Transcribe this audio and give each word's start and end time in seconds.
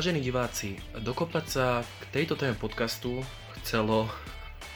Vážení 0.00 0.24
diváci, 0.24 0.80
dokopať 0.96 1.44
sa 1.44 1.84
k 1.84 2.02
tejto 2.08 2.32
téme 2.32 2.56
podcastu 2.56 3.20
chcelo 3.60 4.08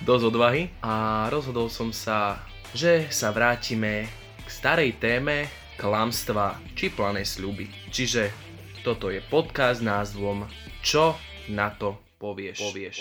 dosť 0.04 0.24
odvahy 0.28 0.68
a 0.84 1.24
rozhodol 1.32 1.72
som 1.72 1.96
sa, 1.96 2.44
že 2.76 3.08
sa 3.08 3.32
vrátime 3.32 4.04
k 4.44 4.48
starej 4.52 5.00
téme 5.00 5.48
klamstva 5.80 6.60
či 6.76 6.92
plané 6.92 7.24
sľuby. 7.24 7.72
Čiže 7.88 8.28
toto 8.84 9.08
je 9.08 9.24
podcast 9.24 9.80
s 9.80 9.88
názvom 9.88 10.44
Čo 10.84 11.16
na 11.48 11.72
to 11.72 11.96
povieš. 12.20 12.60
povieš. 12.60 12.96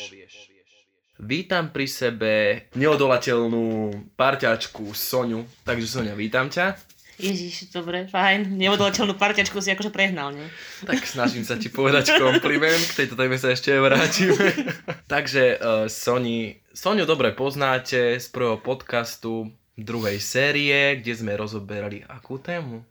Vítam 1.20 1.76
pri 1.76 1.92
sebe 1.92 2.34
neodolateľnú 2.80 3.92
parťačku 4.16 4.96
Soňu. 4.96 5.44
Takže 5.68 6.00
Soňa, 6.00 6.16
vítam 6.16 6.48
ťa. 6.48 6.93
Ježiš, 7.24 7.72
dobre, 7.72 8.04
fajn. 8.12 8.60
Neodolateľnú 8.60 9.16
parťačku 9.16 9.56
si 9.64 9.72
akože 9.72 9.96
prehnal, 9.96 10.36
nie? 10.36 10.44
Tak 10.84 11.08
snažím 11.08 11.48
sa 11.48 11.56
ti 11.56 11.72
povedať 11.72 12.20
kompliment, 12.20 12.84
k 12.92 13.04
tejto 13.04 13.16
téme 13.16 13.40
sa 13.40 13.56
ešte 13.56 13.72
vrátime. 13.80 14.36
Takže 15.14 15.44
uh, 15.56 15.88
Soni, 15.88 16.60
Soniu 16.76 17.08
dobre 17.08 17.32
poznáte 17.32 18.20
z 18.20 18.26
prvého 18.28 18.60
podcastu 18.60 19.56
druhej 19.80 20.20
série, 20.20 21.00
kde 21.00 21.14
sme 21.16 21.34
rozoberali 21.40 22.04
akú 22.06 22.38
tému? 22.38 22.84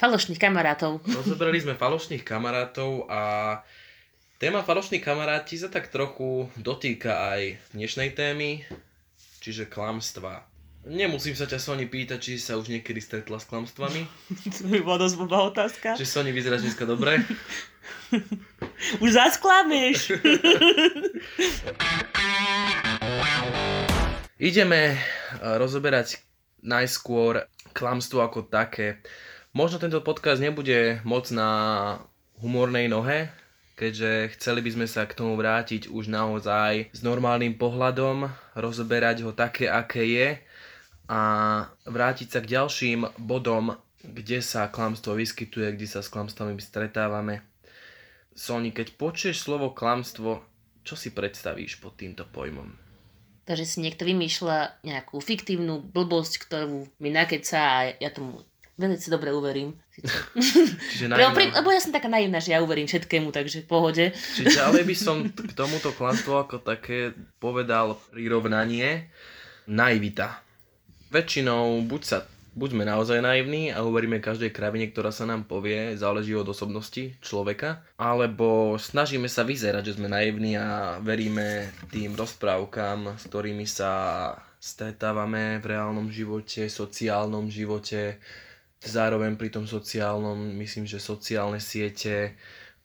Falošných 0.00 0.40
kamarátov. 0.40 1.04
Rozoberali 1.04 1.60
sme 1.60 1.76
falošných 1.76 2.24
kamarátov 2.24 3.10
a 3.12 3.20
téma 4.40 4.64
falošných 4.64 5.04
kamaráti 5.04 5.60
sa 5.60 5.68
tak 5.68 5.92
trochu 5.92 6.48
dotýka 6.56 7.36
aj 7.36 7.60
dnešnej 7.76 8.16
témy, 8.16 8.64
čiže 9.44 9.68
klamstva. 9.68 10.49
Nemusím 10.80 11.36
sa 11.36 11.44
ťa 11.44 11.60
Sony 11.60 11.84
pýtať, 11.84 12.16
či 12.16 12.32
sa 12.40 12.56
už 12.56 12.72
niekedy 12.72 13.04
stretla 13.04 13.36
s 13.36 13.44
klamstvami. 13.44 14.00
to 14.56 14.64
by 14.64 14.80
bola 14.80 15.04
dosť 15.04 15.16
blbá 15.20 15.52
otázka. 15.52 15.92
Či 15.92 16.08
Sony 16.08 16.32
vyzeráš 16.32 16.64
dneska 16.64 16.88
dobre? 16.88 17.20
už 19.04 19.10
zasklameš. 19.12 20.16
Ideme 24.40 24.96
eh, 24.96 25.00
rozoberať 25.60 26.24
najskôr 26.64 27.44
klamstvo 27.76 28.24
ako 28.24 28.48
také. 28.48 29.04
Možno 29.52 29.76
tento 29.76 30.00
podcast 30.00 30.40
nebude 30.40 31.04
moc 31.04 31.28
na 31.28 31.50
humornej 32.40 32.88
nohe, 32.88 33.28
keďže 33.76 34.32
chceli 34.40 34.64
by 34.64 34.70
sme 34.80 34.86
sa 34.88 35.04
k 35.04 35.12
tomu 35.12 35.36
vrátiť 35.36 35.92
už 35.92 36.08
naozaj 36.08 36.88
s 36.88 37.00
normálnym 37.04 37.60
pohľadom, 37.60 38.32
rozoberať 38.56 39.28
ho 39.28 39.36
také, 39.36 39.68
aké 39.68 40.08
je 40.08 40.40
a 41.10 41.20
vrátiť 41.90 42.28
sa 42.30 42.38
k 42.38 42.54
ďalším 42.54 43.18
bodom, 43.18 43.74
kde 44.06 44.38
sa 44.38 44.70
klamstvo 44.70 45.18
vyskytuje, 45.18 45.74
kde 45.74 45.90
sa 45.90 46.06
s 46.06 46.08
klamstvami 46.08 46.54
stretávame. 46.62 47.42
Soni, 48.30 48.70
keď 48.70 48.94
počuješ 48.94 49.42
slovo 49.42 49.74
klamstvo, 49.74 50.38
čo 50.86 50.94
si 50.94 51.10
predstavíš 51.10 51.82
pod 51.82 51.98
týmto 51.98 52.22
pojmom? 52.30 52.78
Takže 53.42 53.66
si 53.66 53.78
niekto 53.82 54.06
vymýšľa 54.06 54.86
nejakú 54.86 55.18
fiktívnu 55.18 55.82
blbosť, 55.82 56.46
ktorú 56.46 56.86
mi 57.02 57.10
nakeca 57.10 57.58
a 57.58 57.76
ja 57.98 58.14
tomu 58.14 58.46
veľmi 58.78 58.96
dobre 59.10 59.34
uverím. 59.34 59.74
Čiže 60.94 61.10
naivná... 61.10 61.58
Lebo 61.58 61.74
ja 61.74 61.82
som 61.82 61.90
taká 61.90 62.06
naivná, 62.06 62.38
že 62.38 62.54
ja 62.54 62.62
uverím 62.62 62.86
všetkému, 62.86 63.34
takže 63.34 63.66
v 63.66 63.68
pohode. 63.68 64.04
Čiže 64.14 64.62
ale 64.70 64.86
by 64.86 64.94
som 64.94 65.26
k 65.26 65.52
tomuto 65.58 65.90
klamstvu 65.90 66.46
ako 66.46 66.62
také 66.62 67.18
povedal 67.42 67.98
prirovnanie 68.14 69.10
naivita 69.66 70.46
väčšinou 71.10 71.82
buď 71.86 72.02
sa 72.06 72.18
buďme 72.50 72.82
naozaj 72.82 73.22
naivní 73.22 73.70
a 73.70 73.86
uveríme 73.86 74.18
každej 74.18 74.50
kravine, 74.50 74.90
ktorá 74.90 75.14
sa 75.14 75.22
nám 75.22 75.46
povie, 75.46 75.94
záleží 75.94 76.34
od 76.34 76.50
osobnosti 76.50 77.14
človeka, 77.22 77.86
alebo 77.94 78.74
snažíme 78.74 79.30
sa 79.30 79.46
vyzerať, 79.46 79.86
že 79.86 79.96
sme 79.98 80.10
naivní 80.10 80.58
a 80.58 80.98
veríme 80.98 81.70
tým 81.94 82.18
rozprávkam, 82.18 83.14
s 83.18 83.24
ktorými 83.30 83.66
sa 83.70 83.92
stretávame 84.58 85.62
v 85.62 85.66
reálnom 85.72 86.10
živote, 86.10 86.66
sociálnom 86.66 87.48
živote, 87.48 88.18
zároveň 88.82 89.38
pri 89.38 89.48
tom 89.54 89.64
sociálnom, 89.64 90.36
myslím, 90.58 90.90
že 90.90 90.98
sociálne 90.98 91.62
siete, 91.62 92.34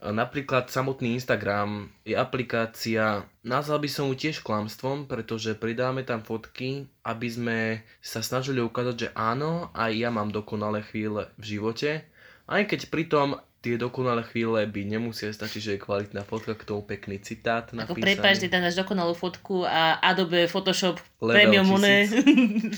Napríklad 0.03 0.69
samotný 0.69 1.17
Instagram 1.17 1.89
je 2.03 2.13
aplikácia, 2.13 3.25
nazval 3.41 3.79
by 3.81 3.89
som 3.89 4.11
ju 4.11 4.15
tiež 4.27 4.43
klamstvom, 4.43 5.07
pretože 5.07 5.55
pridáme 5.55 6.03
tam 6.03 6.21
fotky, 6.21 6.91
aby 7.01 7.27
sme 7.31 7.57
sa 8.03 8.19
snažili 8.19 8.59
ukázať, 8.61 8.95
že 8.95 9.09
áno, 9.15 9.71
aj 9.71 9.91
ja 9.95 10.09
mám 10.11 10.29
dokonalé 10.29 10.83
chvíle 10.85 11.31
v 11.39 11.57
živote, 11.57 12.05
aj 12.45 12.61
keď 12.69 12.79
pritom 12.93 13.41
tie 13.65 13.81
dokonalé 13.81 14.21
chvíle 14.29 14.61
by 14.69 14.81
nemusia 14.85 15.33
stačiť, 15.33 15.61
že 15.63 15.71
je 15.73 15.81
kvalitná 15.81 16.21
fotka, 16.21 16.53
k 16.53 16.69
tomu 16.69 16.85
pekný 16.85 17.17
citát 17.17 17.73
napísaný. 17.73 17.89
Ako 17.89 17.95
prepáč, 17.97 18.35
ty 18.37 18.47
tam 18.51 18.61
dáš 18.61 18.77
dokonalú 18.77 19.17
fotku 19.17 19.65
a 19.65 19.97
Adobe 20.05 20.45
Photoshop 20.45 21.01
level 21.17 21.33
Premium 21.33 21.67
one, 21.73 22.05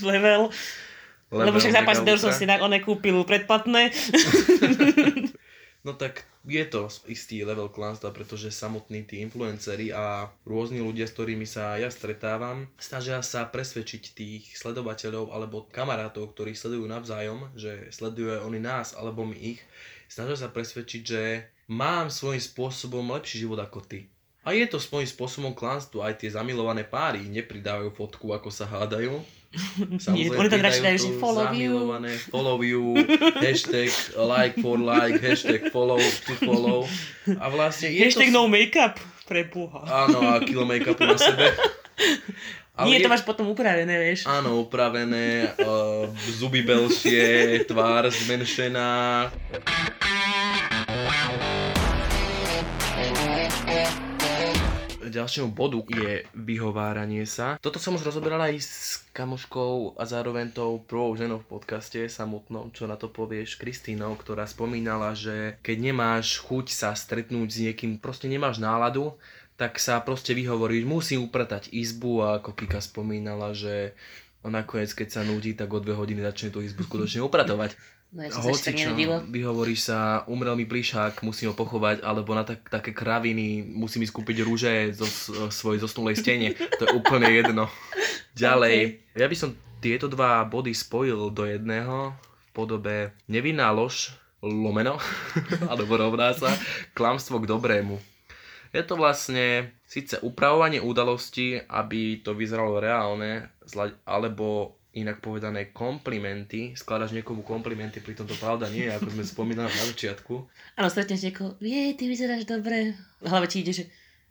level, 0.16 0.42
lebo 1.28 1.60
však 1.60 1.84
zápas, 1.84 2.00
som 2.00 2.32
si 2.32 2.48
na 2.48 2.56
one 2.56 2.80
kúpil 2.80 3.20
predplatné. 3.28 3.92
no 5.86 5.92
tak 5.92 6.24
je 6.48 6.64
to 6.64 6.88
istý 7.12 7.44
level 7.44 7.68
klamstva, 7.68 8.08
pretože 8.10 8.48
samotní 8.48 9.04
tí 9.04 9.20
influenceri 9.20 9.92
a 9.92 10.32
rôzni 10.48 10.80
ľudia, 10.80 11.04
s 11.04 11.12
ktorými 11.12 11.44
sa 11.44 11.76
ja 11.76 11.92
stretávam, 11.92 12.66
snažia 12.80 13.20
sa 13.20 13.44
presvedčiť 13.44 14.02
tých 14.16 14.42
sledovateľov 14.56 15.28
alebo 15.28 15.68
kamarátov, 15.68 16.32
ktorí 16.32 16.56
sledujú 16.56 16.88
navzájom, 16.88 17.52
že 17.52 17.92
sledujú 17.92 18.48
oni 18.48 18.58
nás 18.58 18.96
alebo 18.96 19.28
my 19.28 19.36
ich, 19.36 19.60
snažia 20.08 20.40
sa 20.40 20.48
presvedčiť, 20.48 21.02
že 21.04 21.22
mám 21.68 22.08
svojím 22.08 22.40
spôsobom 22.40 23.04
lepší 23.12 23.44
život 23.44 23.60
ako 23.60 23.84
ty. 23.84 24.08
A 24.48 24.56
je 24.56 24.64
to 24.64 24.80
svojím 24.80 25.04
spôsobom 25.04 25.52
klamstvo, 25.52 26.00
aj 26.00 26.24
tie 26.24 26.32
zamilované 26.32 26.80
páry 26.88 27.20
nepridávajú 27.28 27.92
fotku, 27.92 28.32
ako 28.32 28.48
sa 28.48 28.64
hádajú, 28.64 29.20
Nie, 30.12 30.28
oni 30.28 30.48
tam 30.52 30.60
radšej 30.60 30.84
dajú, 30.84 30.98
že 31.00 31.10
follow 31.16 31.48
you. 31.56 31.88
follow 32.28 32.56
you, 32.60 33.00
hashtag 33.44 33.88
like 34.20 34.54
for 34.60 34.76
like, 34.76 35.16
hashtag 35.24 35.72
follow 35.72 35.96
to 35.98 36.32
follow. 36.44 36.84
A 37.24 37.48
vlastne 37.48 37.88
je 37.88 38.04
hashtag 38.04 38.28
to... 38.28 38.36
no 38.36 38.44
makeup, 38.44 39.00
pre 39.24 39.48
boha. 39.48 39.84
Áno, 39.88 40.20
a 40.20 40.40
kilo 40.44 40.68
make-upu 40.68 41.04
na 41.04 41.16
sebe. 41.16 41.48
Ale 42.78 42.94
Nie, 42.94 43.02
je... 43.02 43.04
to 43.04 43.10
máš 43.10 43.26
potom 43.26 43.50
upravené, 43.50 43.90
vieš. 43.90 44.22
Áno, 44.30 44.62
upravené, 44.62 45.50
uh, 45.58 46.06
zuby 46.38 46.62
belšie, 46.62 47.66
tvár 47.66 48.06
zmenšená 48.06 49.26
ďalšiemu 55.10 55.50
bodu 55.52 55.80
je 55.88 56.24
vyhováranie 56.36 57.24
sa. 57.24 57.56
Toto 57.58 57.80
som 57.82 57.96
už 57.96 58.06
rozoberal 58.06 58.40
aj 58.44 58.54
s 58.60 59.02
kamoškou 59.16 59.98
a 59.98 60.02
zároveň 60.06 60.54
tou 60.54 60.78
prvou 60.78 61.16
ženou 61.18 61.42
v 61.42 61.58
podcaste 61.58 62.06
samotnou, 62.06 62.70
čo 62.70 62.86
na 62.86 62.94
to 62.94 63.10
povieš, 63.10 63.58
Kristínou, 63.58 64.14
ktorá 64.14 64.46
spomínala, 64.46 65.12
že 65.16 65.58
keď 65.66 65.76
nemáš 65.92 66.40
chuť 66.44 66.66
sa 66.70 66.94
stretnúť 66.94 67.48
s 67.48 67.58
niekým, 67.64 67.98
proste 67.98 68.30
nemáš 68.30 68.62
náladu, 68.62 69.18
tak 69.58 69.82
sa 69.82 69.98
proste 69.98 70.38
vyhovoríš, 70.38 70.86
musím 70.86 71.26
upratať 71.26 71.74
izbu 71.74 72.22
a 72.22 72.28
ako 72.38 72.54
Kika 72.54 72.78
spomínala, 72.78 73.50
že 73.50 73.98
nakoniec, 74.46 74.94
keď 74.94 75.08
sa 75.10 75.26
nudí, 75.26 75.52
tak 75.58 75.74
o 75.74 75.82
dve 75.82 75.98
hodiny 75.98 76.22
začne 76.22 76.54
tú 76.54 76.62
izbu 76.62 76.86
skutočne 76.86 77.26
upratovať. 77.26 77.74
No 78.08 78.24
ja 78.24 78.32
Hoci 78.32 78.72
čo, 78.72 78.96
vyhovoríš 79.28 79.92
sa, 79.92 80.24
umrel 80.32 80.56
mi 80.56 80.64
plišák, 80.64 81.20
musím 81.20 81.52
ho 81.52 81.54
pochovať, 81.54 82.00
alebo 82.00 82.32
na 82.32 82.40
tak, 82.40 82.64
také 82.72 82.96
kraviny, 82.96 83.60
musím 83.60 84.08
ísť 84.08 84.16
kúpiť 84.16 84.36
rúže 84.48 84.96
zo 84.96 85.04
svojej 85.52 85.84
zosnulej 85.84 86.16
stene. 86.16 86.56
To 86.80 86.88
je 86.88 86.96
úplne 86.96 87.28
jedno. 87.28 87.68
Ďalej, 88.32 88.76
okay. 89.04 89.20
ja 89.20 89.28
by 89.28 89.36
som 89.36 89.50
tieto 89.84 90.08
dva 90.08 90.40
body 90.48 90.72
spojil 90.72 91.28
do 91.28 91.44
jedného 91.44 92.16
v 92.16 92.48
podobe 92.56 93.12
nevinná 93.28 93.68
lož, 93.76 94.16
lomeno, 94.40 94.96
alebo 95.70 96.00
rovná 96.00 96.32
sa, 96.32 96.48
klamstvo 96.96 97.44
k 97.44 97.50
dobrému. 97.50 98.00
Je 98.72 98.84
to 98.88 98.96
vlastne 98.96 99.68
síce 99.84 100.16
upravovanie 100.24 100.80
udalosti, 100.80 101.60
aby 101.60 102.24
to 102.24 102.32
vyzeralo 102.32 102.80
reálne, 102.80 103.52
alebo 104.08 104.77
inak 105.00 105.22
povedané 105.22 105.70
komplimenty, 105.70 106.74
skladaš 106.74 107.14
niekomu 107.14 107.46
komplimenty, 107.46 108.02
pritom 108.02 108.26
to 108.26 108.34
pravda 108.36 108.66
nie 108.68 108.86
je, 108.86 108.94
ako 108.94 109.08
sme 109.14 109.24
spomínali 109.24 109.70
na 109.70 109.84
začiatku. 109.88 110.34
Áno, 110.78 110.88
stretneš 110.90 111.30
niekoho, 111.30 111.54
vie, 111.62 111.94
ty 111.94 112.10
vyzeráš 112.10 112.44
dobre. 112.44 112.98
V 113.22 113.26
hlave 113.26 113.46
ti 113.46 113.62
ide, 113.62 113.72
že 113.72 113.84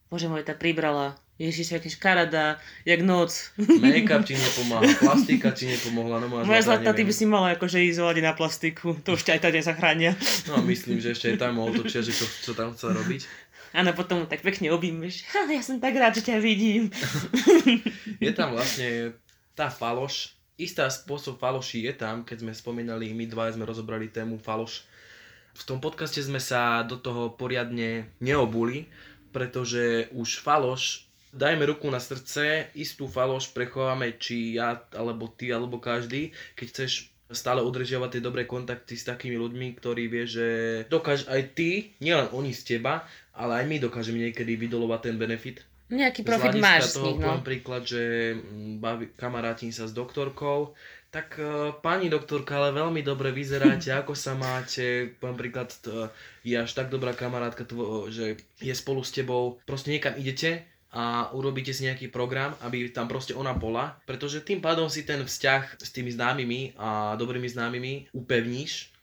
bože 0.07 0.31
môj, 0.31 0.47
tá 0.47 0.55
pribrala, 0.55 1.19
Ježiš, 1.37 1.77
aký 1.77 1.93
škarada, 1.93 2.57
jak 2.81 3.05
noc. 3.05 3.53
Make-up 3.83 4.25
ti 4.25 4.33
nepomáha, 4.33 4.89
plastika 4.97 5.53
ti 5.53 5.69
nepomohla. 5.69 6.17
No 6.17 6.27
Moja 6.31 6.65
zlatá, 6.65 6.93
ty 6.97 7.05
by 7.05 7.13
si 7.13 7.29
mala 7.29 7.53
akože 7.53 7.77
ísť 7.77 8.21
na 8.25 8.33
plastiku, 8.33 8.97
to 9.05 9.13
už 9.13 9.21
ťa 9.21 9.37
aj 9.37 9.41
tak 9.45 9.53
nezachránia. 9.53 10.11
No 10.49 10.65
myslím, 10.65 10.97
že 10.97 11.13
ešte 11.13 11.35
aj 11.35 11.37
tam 11.37 11.61
otočia, 11.61 12.01
že 12.01 12.09
čo, 12.15 12.25
čo 12.25 12.51
tam 12.57 12.73
chce 12.73 12.89
robiť. 12.89 13.21
Áno, 13.77 13.93
potom 13.93 14.25
tak 14.25 14.41
pekne 14.41 14.73
objímeš. 14.73 15.27
Ja 15.29 15.61
som 15.61 15.77
tak 15.77 15.93
rád, 15.93 16.17
že 16.17 16.25
ťa 16.25 16.41
vidím. 16.41 16.89
Je 18.23 18.31
tam 18.33 18.57
vlastne 18.57 19.13
tá 19.53 19.69
faloš, 19.69 20.36
istá 20.57 20.89
spôsob 20.89 21.37
faloší 21.39 21.87
je 21.87 21.93
tam, 21.95 22.25
keď 22.25 22.43
sme 22.43 22.53
spomínali, 22.53 23.13
my 23.13 23.25
dva 23.29 23.49
sme 23.53 23.63
rozobrali 23.63 24.09
tému 24.11 24.41
faloš 24.41 24.85
v 25.57 25.63
tom 25.65 25.81
podcaste 25.81 26.21
sme 26.21 26.37
sa 26.37 26.85
do 26.85 27.01
toho 27.01 27.33
poriadne 27.33 28.05
neobuli, 28.21 28.85
pretože 29.33 30.05
už 30.13 30.37
faloš 30.45 31.09
dajme 31.33 31.65
ruku 31.65 31.89
na 31.89 31.97
srdce, 31.97 32.69
istú 32.77 33.09
faloš 33.09 33.49
prechováme 33.57 34.21
či 34.21 34.61
ja, 34.61 34.77
alebo 34.93 35.25
ty, 35.25 35.49
alebo 35.49 35.81
každý, 35.81 36.29
keď 36.53 36.65
chceš 36.69 36.91
stále 37.33 37.59
udržiavať 37.59 38.09
tie 38.17 38.21
dobré 38.23 38.47
kontakty 38.47 38.95
s 38.95 39.03
takými 39.03 39.35
ľuďmi, 39.35 39.75
ktorí 39.75 40.07
vie, 40.07 40.23
že 40.29 40.47
dokáž 40.87 41.27
aj 41.27 41.57
ty, 41.57 41.91
nielen 41.99 42.31
oni 42.31 42.53
z 42.55 42.77
teba, 42.77 43.03
ale 43.35 43.59
aj 43.59 43.65
my 43.67 43.75
dokážeme 43.83 44.29
niekedy 44.29 44.55
vydolovať 44.55 45.11
ten 45.11 45.15
benefit. 45.19 45.65
Nejaký 45.87 46.27
profit 46.27 46.59
máš 46.59 46.99
z 46.99 47.07
nich, 47.07 47.19
no. 47.19 47.39
príklad, 47.39 47.87
že 47.87 48.35
mm, 48.35 48.83
baví, 48.83 49.05
kamarátim 49.15 49.71
sa 49.71 49.87
s 49.87 49.95
doktorkou, 49.95 50.75
tak 51.07 51.39
uh, 51.39 51.71
pani 51.79 52.11
doktorka, 52.11 52.59
ale 52.59 52.75
veľmi 52.75 52.99
dobre 53.07 53.31
vyzeráte, 53.31 53.95
ako 53.95 54.11
sa 54.11 54.35
máte, 54.35 55.15
príklad, 55.15 55.71
uh, 55.87 56.11
je 56.43 56.59
až 56.59 56.71
tak 56.75 56.91
dobrá 56.91 57.15
kamarátka, 57.15 57.63
tvo, 57.63 58.11
že 58.11 58.35
je 58.59 58.73
spolu 58.75 58.99
s 58.99 59.15
tebou, 59.15 59.63
proste 59.63 59.95
niekam 59.95 60.19
idete, 60.19 60.67
a 60.97 61.29
urobíte 61.35 61.75
si 61.75 61.83
nejaký 61.83 62.07
program, 62.07 62.55
aby 62.63 62.87
tam 62.89 63.11
proste 63.11 63.35
ona 63.35 63.51
bola, 63.51 63.99
pretože 64.07 64.39
tým 64.39 64.63
pádom 64.63 64.87
si 64.87 65.03
ten 65.03 65.19
vzťah 65.19 65.83
s 65.83 65.89
tými 65.91 66.15
známymi 66.15 66.79
a 66.79 67.19
dobrými 67.19 67.45
známymi 67.45 68.15
upevníš. 68.15 68.95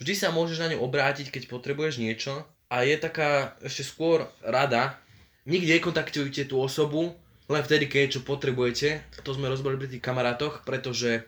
Vždy 0.00 0.14
sa 0.16 0.32
môžeš 0.32 0.58
na 0.60 0.68
ňu 0.72 0.82
obrátiť, 0.82 1.28
keď 1.28 1.48
potrebuješ 1.52 2.00
niečo 2.00 2.44
a 2.72 2.82
je 2.82 2.96
taká 2.96 3.54
ešte 3.60 3.84
skôr 3.84 4.26
rada, 4.40 4.96
nikde 5.46 5.78
nekontaktujte 5.78 6.50
tú 6.50 6.58
osobu, 6.60 7.14
len 7.46 7.62
vtedy, 7.62 7.86
keď 7.86 7.98
niečo 8.10 8.20
potrebujete. 8.26 9.06
To 9.22 9.30
sme 9.30 9.46
rozbali 9.46 9.78
pri 9.78 9.88
tých 9.88 10.02
kamarátoch, 10.02 10.66
pretože 10.66 11.22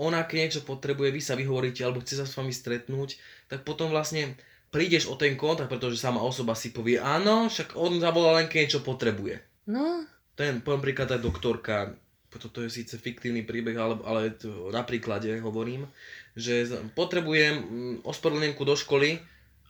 ona, 0.00 0.26
keď 0.26 0.36
niečo 0.36 0.62
potrebuje, 0.66 1.14
vy 1.14 1.22
sa 1.22 1.38
vyhovoríte 1.38 1.86
alebo 1.86 2.02
chce 2.02 2.18
sa 2.18 2.26
s 2.26 2.34
vami 2.34 2.50
stretnúť, 2.50 3.20
tak 3.46 3.62
potom 3.62 3.92
vlastne 3.94 4.34
prídeš 4.74 5.06
o 5.06 5.14
ten 5.14 5.38
kontakt, 5.38 5.70
pretože 5.70 6.00
sama 6.00 6.18
osoba 6.24 6.58
si 6.58 6.74
povie, 6.74 6.98
áno, 6.98 7.46
však 7.46 7.78
on 7.78 8.02
zavolal 8.02 8.42
len 8.42 8.46
keď 8.50 8.58
niečo 8.66 8.80
potrebuje. 8.82 9.38
No. 9.70 10.02
Ten, 10.34 10.64
poviem 10.64 10.82
príklad 10.82 11.12
tá 11.12 11.18
doktorka, 11.20 11.94
toto 12.30 12.62
je 12.62 12.70
síce 12.70 12.94
fiktívny 12.96 13.42
príbeh, 13.42 13.76
ale, 13.76 13.94
ale 14.06 14.20
to, 14.38 14.70
na 14.70 14.86
príklade 14.86 15.28
hovorím, 15.42 15.84
že 16.38 16.64
potrebujem 16.94 17.54
mm, 17.60 17.94
ospravedlnenku 18.06 18.62
do 18.62 18.78
školy, 18.78 19.18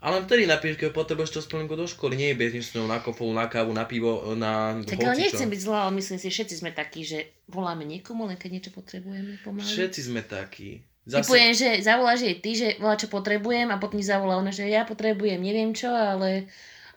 ale 0.00 0.25
vtedy 0.25 0.49
napíš, 0.49 0.81
keď 0.81 0.97
potrebuješ 0.97 1.31
to 1.31 1.38
ospravedlnenku 1.44 1.76
do 1.76 1.85
školy, 1.85 2.17
nie 2.17 2.32
bežne 2.32 2.64
s 2.64 2.73
ňou 2.73 2.88
na 2.88 3.05
kofolu, 3.05 3.37
na 3.37 3.52
kávu, 3.52 3.76
na 3.76 3.85
pivo, 3.85 4.32
na 4.32 4.81
Tak 4.81 4.97
ale 4.97 5.29
nechcem 5.29 5.44
byť 5.44 5.61
zlá, 5.61 5.85
ale 5.85 6.00
myslím 6.00 6.17
si, 6.17 6.32
všetci 6.32 6.55
sme 6.64 6.73
takí, 6.73 7.05
že 7.05 7.37
voláme 7.52 7.85
niekomu, 7.85 8.25
len 8.25 8.41
keď 8.41 8.50
niečo 8.56 8.73
potrebujeme 8.73 9.37
pomaly. 9.44 9.61
Všetci 9.61 10.00
sme 10.08 10.25
takí. 10.25 10.81
Zase... 11.05 11.29
Typujem, 11.29 11.52
že 11.52 11.69
zavoláš 11.85 12.25
jej 12.25 12.37
ty, 12.41 12.50
že 12.56 12.69
volá, 12.81 12.97
čo 12.97 13.12
potrebujem 13.12 13.69
a 13.69 13.76
potom 13.76 14.00
ti 14.00 14.08
zavolá 14.08 14.41
ona, 14.41 14.49
že 14.49 14.69
ja 14.69 14.88
potrebujem 14.88 15.41
neviem 15.41 15.76
čo, 15.76 15.93
ale... 15.93 16.49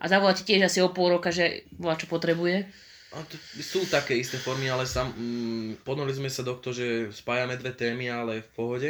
A 0.03 0.11
zavolá 0.11 0.35
ti 0.35 0.43
tiež 0.43 0.67
asi 0.67 0.83
o 0.83 0.91
pol 0.91 1.15
roka, 1.15 1.31
že 1.31 1.63
volá, 1.79 1.95
čo 1.95 2.11
potrebuje. 2.11 2.67
A 3.15 3.23
to 3.23 3.39
sú 3.63 3.87
také 3.87 4.19
isté 4.19 4.35
formy, 4.35 4.67
ale 4.67 4.83
sam, 4.83 5.15
mm, 5.15 5.85
sme 5.87 6.27
sa 6.27 6.43
do 6.43 6.59
toho, 6.59 6.75
že 6.75 6.87
spájame 7.15 7.55
dve 7.55 7.71
témy, 7.71 8.11
ale 8.11 8.43
v 8.43 8.49
pohode, 8.51 8.89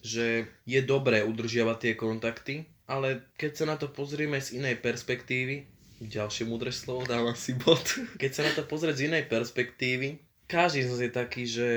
že 0.00 0.48
je 0.64 0.80
dobré 0.80 1.20
udržiavať 1.26 1.76
tie 1.76 1.92
kontakty, 1.92 2.54
ale 2.86 3.26
keď 3.34 3.52
sa 3.52 3.64
na 3.66 3.76
to 3.78 3.90
pozrieme 3.90 4.38
z 4.38 4.62
inej 4.62 4.78
perspektívy, 4.82 5.66
ďalšie 6.02 6.46
múdre 6.46 6.70
slovo, 6.70 7.06
dávam 7.06 7.34
si 7.34 7.58
bod, 7.58 7.82
keď 8.22 8.30
sa 8.32 8.42
na 8.46 8.52
to 8.54 8.62
pozrieť 8.66 8.96
z 8.98 9.04
inej 9.10 9.24
perspektívy, 9.26 10.22
každý 10.46 10.86
z 10.86 10.88
nás 10.90 11.00
je 11.02 11.10
taký, 11.10 11.42
že 11.46 11.68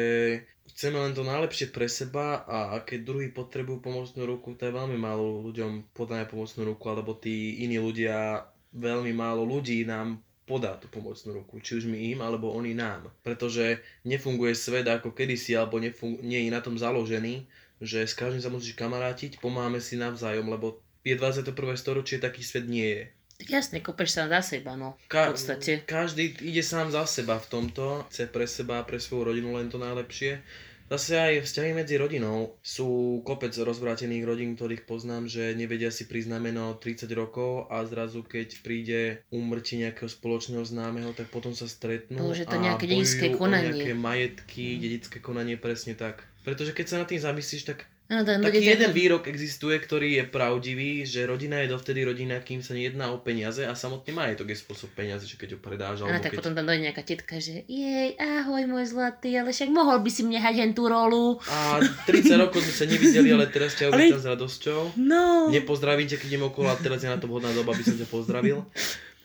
chceme 0.69 1.01
len 1.01 1.17
to 1.17 1.25
najlepšie 1.25 1.73
pre 1.73 1.89
seba 1.89 2.45
a 2.45 2.79
keď 2.85 2.99
druhý 3.01 3.27
potrebujú 3.33 3.81
pomocnú 3.81 4.29
ruku, 4.29 4.53
je 4.53 4.69
veľmi 4.69 4.95
málo 4.95 5.41
ľuďom 5.49 5.91
podajú 5.97 6.25
pomocnú 6.29 6.61
ruku, 6.71 6.85
alebo 6.87 7.17
tí 7.17 7.65
iní 7.65 7.81
ľudia, 7.81 8.45
veľmi 8.77 9.09
málo 9.11 9.43
ľudí 9.49 9.81
nám 9.89 10.21
podá 10.45 10.77
tú 10.77 10.89
pomocnú 10.89 11.41
ruku, 11.41 11.61
či 11.61 11.77
už 11.77 11.85
my 11.85 11.97
im, 12.13 12.19
alebo 12.25 12.49
oni 12.53 12.73
nám. 12.73 13.09
Pretože 13.21 13.85
nefunguje 14.01 14.57
svet 14.57 14.85
ako 14.89 15.13
kedysi, 15.13 15.53
alebo 15.53 15.77
nefung- 15.77 16.21
nie 16.25 16.45
je 16.45 16.53
na 16.53 16.61
tom 16.61 16.73
založený, 16.73 17.45
že 17.81 18.05
s 18.05 18.17
každým 18.17 18.41
sa 18.41 18.49
musíš 18.49 18.73
kamarátiť, 18.73 19.37
pomáhame 19.37 19.77
si 19.77 19.93
navzájom, 19.93 20.49
lebo 20.49 20.81
je 21.03 21.15
21. 21.15 21.55
storočie, 21.75 22.19
taký 22.19 22.43
svet 22.43 22.67
nie 22.67 22.87
je. 22.87 23.03
Jasne, 23.47 23.79
kopeš 23.79 24.19
sa 24.19 24.27
za 24.27 24.43
seba, 24.43 24.75
no. 24.75 24.99
Ka- 25.07 25.31
v 25.31 25.39
podstate. 25.39 25.71
Každý 25.87 26.43
ide 26.43 26.59
sám 26.59 26.91
za 26.91 27.07
seba 27.07 27.39
v 27.39 27.47
tomto, 27.47 28.03
chce 28.11 28.27
pre 28.27 28.43
seba 28.43 28.83
a 28.83 28.87
pre 28.87 28.99
svoju 28.99 29.31
rodinu 29.31 29.55
len 29.55 29.71
to 29.71 29.79
najlepšie. 29.79 30.43
Zase 30.89 31.21
aj 31.21 31.45
vzťahy 31.45 31.77
medzi 31.77 32.01
rodinou 32.01 32.57
sú 32.65 33.21
kopec 33.21 33.53
rozvrátených 33.53 34.25
rodín, 34.25 34.57
ktorých 34.57 34.89
poznám, 34.89 35.29
že 35.29 35.53
nevedia 35.53 35.93
si 35.93 36.09
priznať 36.09 36.41
meno 36.41 36.73
30 36.73 37.05
rokov 37.13 37.69
a 37.69 37.85
zrazu 37.85 38.25
keď 38.25 38.65
príde 38.65 39.21
umrti 39.29 39.77
nejakého 39.77 40.09
spoločného 40.09 40.65
známeho, 40.65 41.13
tak 41.13 41.29
potom 41.29 41.53
sa 41.53 41.69
stretnú 41.69 42.33
Bože, 42.33 42.49
to 42.49 42.57
a 42.57 42.73
dedické 42.81 43.29
konanie. 43.37 43.69
nejaké 43.69 43.93
majetky, 43.93 44.81
dedické 44.81 45.21
konanie, 45.21 45.61
presne 45.61 45.93
tak. 45.93 46.25
Pretože 46.41 46.73
keď 46.73 46.85
sa 46.89 46.95
nad 46.97 47.07
tým 47.07 47.21
zamyslíš, 47.21 47.69
tak 47.69 47.85
No, 48.09 48.25
ten 48.25 48.41
Taký 48.41 48.65
jeden 48.65 48.89
výrok 48.89 49.29
existuje, 49.29 49.77
ktorý 49.77 50.17
je 50.17 50.23
pravdivý, 50.25 51.05
že 51.05 51.29
rodina 51.29 51.61
je 51.61 51.69
dovtedy 51.69 52.01
rodina, 52.01 52.41
kým 52.41 52.65
sa 52.65 52.73
nejedná 52.73 53.13
o 53.13 53.21
peniaze 53.21 53.61
a 53.61 53.77
samotný 53.77 54.09
majetok 54.17 54.49
je 54.49 54.57
spôsob 54.57 54.89
peniaze, 54.97 55.29
že 55.29 55.37
keď 55.37 55.53
ho 55.53 55.59
predáš. 55.61 56.01
Alebo 56.01 56.17
tak 56.17 56.33
keď... 56.33 56.41
potom 56.41 56.57
tam 56.57 56.65
dojde 56.65 56.89
nejaká 56.89 57.05
tetka, 57.05 57.37
že 57.37 57.69
jej, 57.69 58.17
ahoj 58.17 58.65
môj 58.65 58.89
zlatý, 58.89 59.37
ale 59.37 59.53
však 59.53 59.69
mohol 59.69 60.01
by 60.01 60.09
si 60.09 60.25
mne 60.25 60.41
hať 60.41 60.73
tú 60.73 60.89
rolu. 60.89 61.37
A 61.53 61.85
30 62.09 62.33
rokov 62.41 62.65
sme 62.65 62.73
sa 62.73 62.85
nevideli, 62.89 63.29
ale 63.29 63.45
teraz 63.45 63.77
ťa 63.77 63.93
uvítam 63.93 64.17
ale... 64.17 64.25
s 64.25 64.31
radosťou. 64.33 64.81
No. 64.97 65.53
Nepozdravím 65.53 66.09
ťa, 66.09 66.17
keď 66.17 66.29
idem 66.33 66.49
okolo 66.49 66.73
a 66.73 66.81
teraz 66.81 67.05
je 67.05 67.13
na 67.13 67.21
to 67.21 67.29
vhodná 67.29 67.53
doba, 67.53 67.77
aby 67.77 67.85
som 67.85 67.93
ťa 67.93 68.09
pozdravil. 68.09 68.65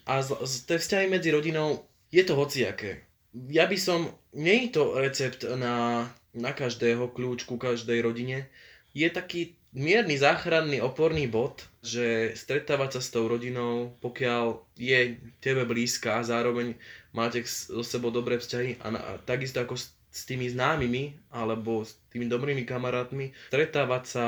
A 0.05 0.21
z, 0.21 0.37
z, 0.45 0.69
tie 0.69 0.77
vzťahy 0.77 1.09
medzi 1.09 1.33
rodinou, 1.33 1.89
je 2.13 2.21
to 2.21 2.37
hociaké. 2.37 3.09
Ja 3.49 3.65
by 3.65 3.81
som, 3.81 4.13
nie 4.37 4.69
je 4.69 4.77
to 4.77 5.01
recept 5.01 5.49
na, 5.57 6.05
na 6.37 6.53
každého 6.53 7.17
kľúč 7.17 7.49
ku 7.49 7.57
každej 7.57 8.05
rodine, 8.05 8.53
je 8.95 9.09
taký 9.11 9.59
mierny 9.75 10.15
záchranný 10.15 10.79
oporný 10.79 11.27
bod, 11.27 11.67
že 11.83 12.33
stretávať 12.39 12.97
sa 12.97 13.01
s 13.03 13.11
tou 13.11 13.27
rodinou, 13.27 13.99
pokiaľ 13.99 14.63
je 14.79 15.19
tebe 15.43 15.67
blízka 15.67 16.23
a 16.23 16.27
zároveň 16.27 16.79
máte 17.11 17.43
so 17.43 17.83
sebou 17.83 18.15
dobré 18.15 18.39
vzťahy 18.39 18.79
a, 18.81 18.87
na, 18.95 19.01
a 19.03 19.11
takisto 19.19 19.59
ako 19.59 19.75
s, 19.75 19.91
s 20.15 20.23
tými 20.31 20.47
známymi 20.47 21.35
alebo 21.35 21.83
s 21.83 21.99
tými 22.15 22.31
dobrými 22.31 22.63
kamarátmi, 22.63 23.35
stretávať 23.51 24.03
sa 24.07 24.25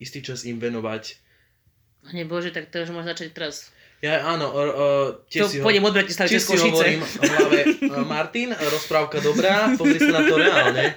istý 0.00 0.24
čas 0.24 0.48
im 0.48 0.56
venovať. 0.56 1.20
Pane 2.00 2.24
Bože, 2.24 2.48
tak 2.56 2.72
to 2.72 2.80
už 2.80 2.96
môžem 2.96 3.12
začať 3.12 3.36
teraz 3.36 3.68
ja 4.00 4.24
áno, 4.32 4.48
uh, 4.48 5.08
tiež 5.28 5.44
to 5.44 5.48
si 5.52 5.56
pôjdem 5.60 5.84
od 5.84 5.92
Bratislavy 5.92 6.32
cez 6.32 6.48
Košice. 6.48 6.72
hovorím 6.72 7.04
v 7.04 7.14
hlave, 7.20 7.60
uh, 7.84 8.00
Martin, 8.08 8.48
rozprávka 8.56 9.20
dobrá, 9.20 9.76
pozri 9.76 10.00
sa 10.00 10.16
na 10.16 10.22
to 10.24 10.40
reálne. 10.40 10.96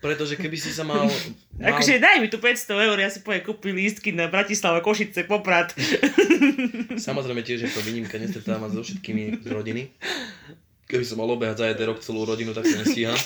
Pretože 0.00 0.40
keby 0.40 0.56
si 0.56 0.72
sa 0.72 0.88
mal... 0.88 1.04
mal... 1.04 1.12
Akože 1.60 2.00
daj 2.00 2.16
mi 2.24 2.32
tu 2.32 2.40
500 2.40 2.88
eur, 2.88 2.96
ja 2.96 3.12
si 3.12 3.20
poviem 3.20 3.44
kúpi 3.44 3.76
lístky 3.76 4.16
na 4.16 4.32
Bratislava, 4.32 4.80
Košice, 4.80 5.28
Poprad. 5.28 5.76
Samozrejme 7.12 7.44
tiež 7.44 7.68
je 7.68 7.70
to 7.76 7.84
výnimka, 7.84 8.16
nestretávam 8.16 8.72
so 8.72 8.80
všetkými 8.80 9.44
z 9.44 9.48
rodiny. 9.52 9.92
Keby 10.88 11.04
som 11.04 11.20
mal 11.20 11.28
obehať 11.28 11.60
za 11.60 11.66
jeden 11.68 11.92
rok 11.92 12.00
celú 12.00 12.24
rodinu, 12.24 12.56
tak 12.56 12.64
sa 12.64 12.80
nestíham. 12.80 13.20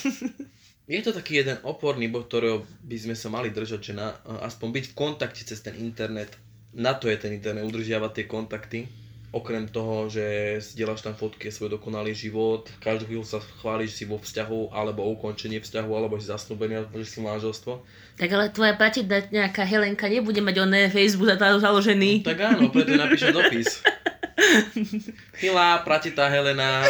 Je 0.90 0.98
to 1.06 1.14
taký 1.14 1.38
jeden 1.38 1.62
oporný 1.62 2.10
bod, 2.10 2.26
ktorého 2.26 2.66
by 2.82 2.96
sme 2.98 3.14
sa 3.14 3.30
mali 3.30 3.54
držať, 3.54 3.78
že 3.78 3.92
na, 3.94 4.18
aspoň 4.42 4.68
byť 4.74 4.84
v 4.90 4.94
kontakte 4.98 5.46
cez 5.46 5.62
ten 5.62 5.78
internet. 5.78 6.34
Na 6.74 6.98
to 6.98 7.06
je 7.06 7.14
ten 7.14 7.30
internet, 7.30 7.62
udržiavať 7.62 8.10
tie 8.10 8.26
kontakty 8.26 9.03
okrem 9.34 9.66
toho, 9.66 10.06
že 10.06 10.56
zdieľaš 10.62 11.02
tam 11.02 11.18
fotky 11.18 11.50
svoj 11.50 11.74
dokonalý 11.74 12.14
život, 12.14 12.70
každú 12.78 13.10
chvíľu 13.10 13.26
sa 13.26 13.42
chváliš 13.42 13.98
si 13.98 14.04
vo 14.06 14.22
vzťahu, 14.22 14.70
alebo 14.70 15.02
ukončenie 15.10 15.58
vzťahu, 15.58 15.90
alebo 15.90 16.14
si 16.22 16.30
zasnúbený, 16.30 16.86
alebo 16.86 17.02
že 17.02 17.10
si 17.10 17.18
manželstvo. 17.18 17.82
Tak 18.14 18.30
ale 18.30 18.54
tvoja 18.54 18.78
pratida 18.78 19.26
nejaká 19.34 19.66
Helenka 19.66 20.06
nebude 20.06 20.38
mať 20.38 20.56
oné 20.62 20.86
Facebook 20.86 21.34
založený. 21.34 22.22
No, 22.22 22.26
tak 22.30 22.38
áno, 22.46 22.70
preto 22.70 22.94
napíše 22.94 23.34
dopis. 23.34 23.82
Milá 25.42 25.82
pratitá 25.82 26.30
Helena, 26.30 26.86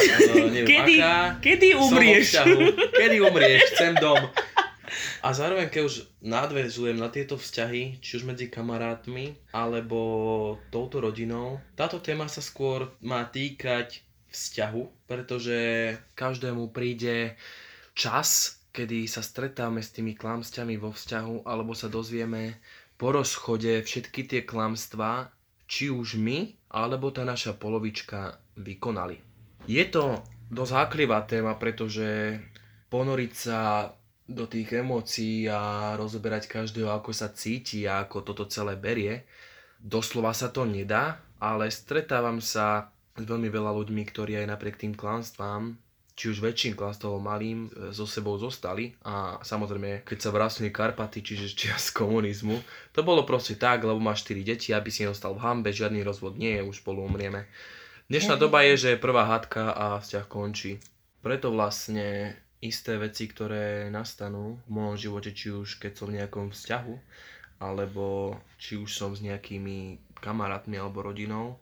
neviem 0.53 0.65
kedy, 0.69 0.95
aká, 1.01 1.17
kedy 1.41 1.69
umrieš? 1.77 2.41
Kedy 2.93 3.17
umrieš? 3.25 3.73
Chcem 3.73 3.97
dom. 3.97 4.21
A 5.25 5.33
zároveň, 5.33 5.73
keď 5.73 5.83
už 5.89 5.95
nadvezujem 6.21 7.01
na 7.01 7.09
tieto 7.09 7.41
vzťahy, 7.41 7.97
či 8.05 8.21
už 8.21 8.29
medzi 8.29 8.53
kamarátmi, 8.53 9.33
alebo 9.57 10.61
touto 10.69 11.01
rodinou, 11.01 11.65
táto 11.73 11.97
téma 11.97 12.29
sa 12.29 12.45
skôr 12.45 12.93
má 13.01 13.25
týkať 13.25 14.05
vzťahu, 14.29 15.09
pretože 15.09 15.57
každému 16.13 16.77
príde 16.77 17.41
čas, 17.97 18.61
kedy 18.77 19.09
sa 19.09 19.25
stretáme 19.25 19.81
s 19.81 19.97
tými 19.97 20.13
klamsťami 20.13 20.77
vo 20.77 20.93
vzťahu, 20.93 21.49
alebo 21.49 21.73
sa 21.73 21.89
dozvieme 21.89 22.61
po 23.01 23.17
rozchode 23.17 23.81
všetky 23.81 24.29
tie 24.29 24.41
klamstvá, 24.45 25.33
či 25.65 25.89
už 25.89 26.21
my, 26.21 26.53
alebo 26.69 27.09
tá 27.09 27.25
naša 27.25 27.57
polovička 27.57 28.37
vykonali. 28.61 29.25
Je 29.65 29.89
to 29.89 30.21
dosť 30.53 30.73
háklivá 30.77 31.25
téma, 31.25 31.57
pretože 31.57 32.45
ponoriť 32.93 33.33
sa 33.33 33.89
do 34.25 34.49
tých 34.49 34.81
emócií 34.81 35.49
a 35.49 35.93
rozoberať 36.01 36.49
každého, 36.49 36.89
ako 36.89 37.13
sa 37.13 37.29
cíti 37.33 37.85
a 37.85 38.05
ako 38.05 38.25
toto 38.25 38.45
celé 38.49 38.75
berie, 38.77 39.29
doslova 39.81 40.33
sa 40.33 40.49
to 40.49 40.65
nedá, 40.65 41.21
ale 41.37 41.69
stretávam 41.69 42.41
sa 42.41 42.89
s 43.15 43.23
veľmi 43.23 43.53
veľa 43.53 43.71
ľuďmi, 43.77 44.03
ktorí 44.09 44.41
aj 44.41 44.49
napriek 44.49 44.81
tým 44.81 44.97
klanstvám 44.97 45.77
či 46.15 46.31
už 46.31 46.47
väčším 46.47 46.79
klanstvom 46.79 47.19
malým 47.19 47.67
e, 47.67 47.91
so 47.91 48.07
sebou 48.07 48.39
zostali 48.39 48.95
a 49.03 49.43
samozrejme, 49.43 50.07
keď 50.07 50.19
sa 50.23 50.31
vrásili 50.31 50.71
Karpaty, 50.71 51.27
čiže 51.27 51.51
čias 51.59 51.91
komunizmu, 51.91 52.63
to 52.95 53.03
bolo 53.03 53.27
proste 53.27 53.59
tak, 53.59 53.83
lebo 53.83 53.99
máš 53.99 54.23
4 54.31 54.47
deti, 54.47 54.71
aby 54.71 54.95
si 54.95 55.03
neostal 55.03 55.35
v 55.35 55.43
hambe, 55.43 55.75
žiadny 55.75 56.07
rozvod 56.07 56.39
nie 56.39 56.55
je, 56.55 56.63
už 56.63 56.87
spolu 56.87 57.03
umrieme. 57.03 57.51
Dnešná 58.07 58.39
doba 58.39 58.63
je, 58.63 58.75
že 58.79 59.01
prvá 59.01 59.27
hádka 59.27 59.75
a 59.75 59.87
vzťah 59.99 60.27
končí. 60.29 60.79
Preto 61.25 61.51
vlastne 61.51 62.37
isté 62.65 62.97
veci, 62.97 63.29
ktoré 63.29 63.93
nastanú 63.93 64.57
v 64.65 64.71
mojom 64.73 64.97
živote, 64.97 65.37
či 65.37 65.53
už 65.53 65.77
keď 65.77 65.93
som 65.93 66.09
v 66.09 66.17
nejakom 66.17 66.49
vzťahu, 66.49 66.95
alebo 67.61 68.37
či 68.57 68.81
už 68.81 68.89
som 68.89 69.13
s 69.13 69.21
nejakými 69.21 70.01
kamarátmi 70.25 70.81
alebo 70.81 71.05
rodinou, 71.05 71.61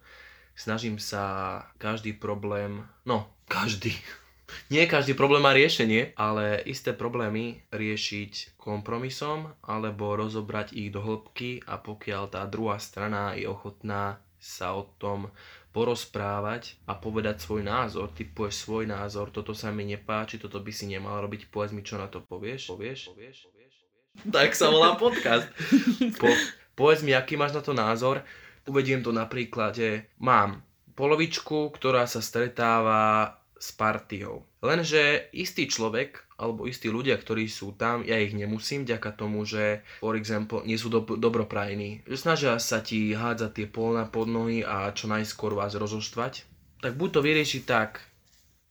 snažím 0.54 1.02
sa 1.02 1.66
každý 1.82 2.14
problém, 2.14 2.87
no 3.02 3.26
každý, 3.50 3.92
nie 4.73 4.87
každý 4.87 5.18
problém 5.18 5.42
má 5.42 5.50
riešenie, 5.50 6.14
ale 6.14 6.62
isté 6.71 6.94
problémy 6.94 7.66
riešiť 7.75 8.54
kompromisom 8.56 9.50
alebo 9.66 10.14
rozobrať 10.14 10.78
ich 10.78 10.94
do 10.94 11.02
hĺbky 11.02 11.66
a 11.66 11.82
pokiaľ 11.82 12.30
tá 12.30 12.47
druhá 12.47 12.78
strana 12.78 13.35
je 13.35 13.50
ochotná 13.50 14.23
sa 14.42 14.75
o 14.75 14.90
tom 14.99 15.30
porozprávať 15.73 16.76
a 16.85 16.95
povedať 16.95 17.41
svoj 17.41 17.64
názor, 17.64 18.12
ty 18.12 18.29
povieš 18.29 18.69
svoj 18.69 18.85
názor, 18.85 19.33
toto 19.33 19.57
sa 19.57 19.73
mi 19.73 19.88
nepáči, 19.88 20.37
toto 20.37 20.61
by 20.61 20.69
si 20.69 20.85
nemal 20.85 21.19
robiť, 21.25 21.49
povedz 21.49 21.73
mi, 21.73 21.81
čo 21.81 21.97
na 21.97 22.12
to 22.12 22.21
povieš, 22.21 22.76
povieš, 22.76 23.11
povieš, 23.12 23.38
povieš, 23.49 23.75
povieš. 24.12 24.33
Tak 24.33 24.52
sa 24.52 24.69
volá 24.69 24.95
podcast. 25.00 25.49
Po, 26.21 26.29
povedz 26.76 27.00
mi, 27.00 27.17
aký 27.17 27.41
máš 27.41 27.57
na 27.57 27.64
to 27.64 27.73
názor. 27.73 28.21
Uvediem 28.69 29.00
to 29.00 29.11
na 29.11 29.25
príklade. 29.26 30.07
Mám 30.21 30.62
polovičku, 30.95 31.73
ktorá 31.73 32.05
sa 32.05 32.21
stretáva 32.21 33.35
s 33.57 33.73
partiou. 33.73 34.45
Lenže 34.62 35.33
istý 35.33 35.67
človek, 35.67 36.31
alebo 36.42 36.66
istí 36.66 36.90
ľudia, 36.90 37.14
ktorí 37.14 37.46
sú 37.46 37.78
tam, 37.78 38.02
ja 38.02 38.18
ich 38.18 38.34
nemusím, 38.34 38.82
ďaka 38.82 39.14
tomu, 39.14 39.46
že, 39.46 39.87
for 40.02 40.18
example, 40.18 40.66
nie 40.66 40.75
sú 40.75 40.90
do, 40.90 41.06
dobroprajní. 41.06 42.02
Že 42.02 42.16
snažia 42.18 42.52
sa 42.58 42.82
ti 42.82 43.14
hádzať 43.14 43.50
tie 43.54 43.66
polna 43.70 44.11
pod 44.11 44.26
nohy 44.26 44.66
a 44.66 44.90
čo 44.90 45.06
najskôr 45.06 45.54
vás 45.54 45.78
rozoštvať. 45.78 46.42
Tak 46.82 46.99
buď 46.99 47.08
to 47.14 47.20
vyrieši 47.22 47.62
tak, 47.62 48.02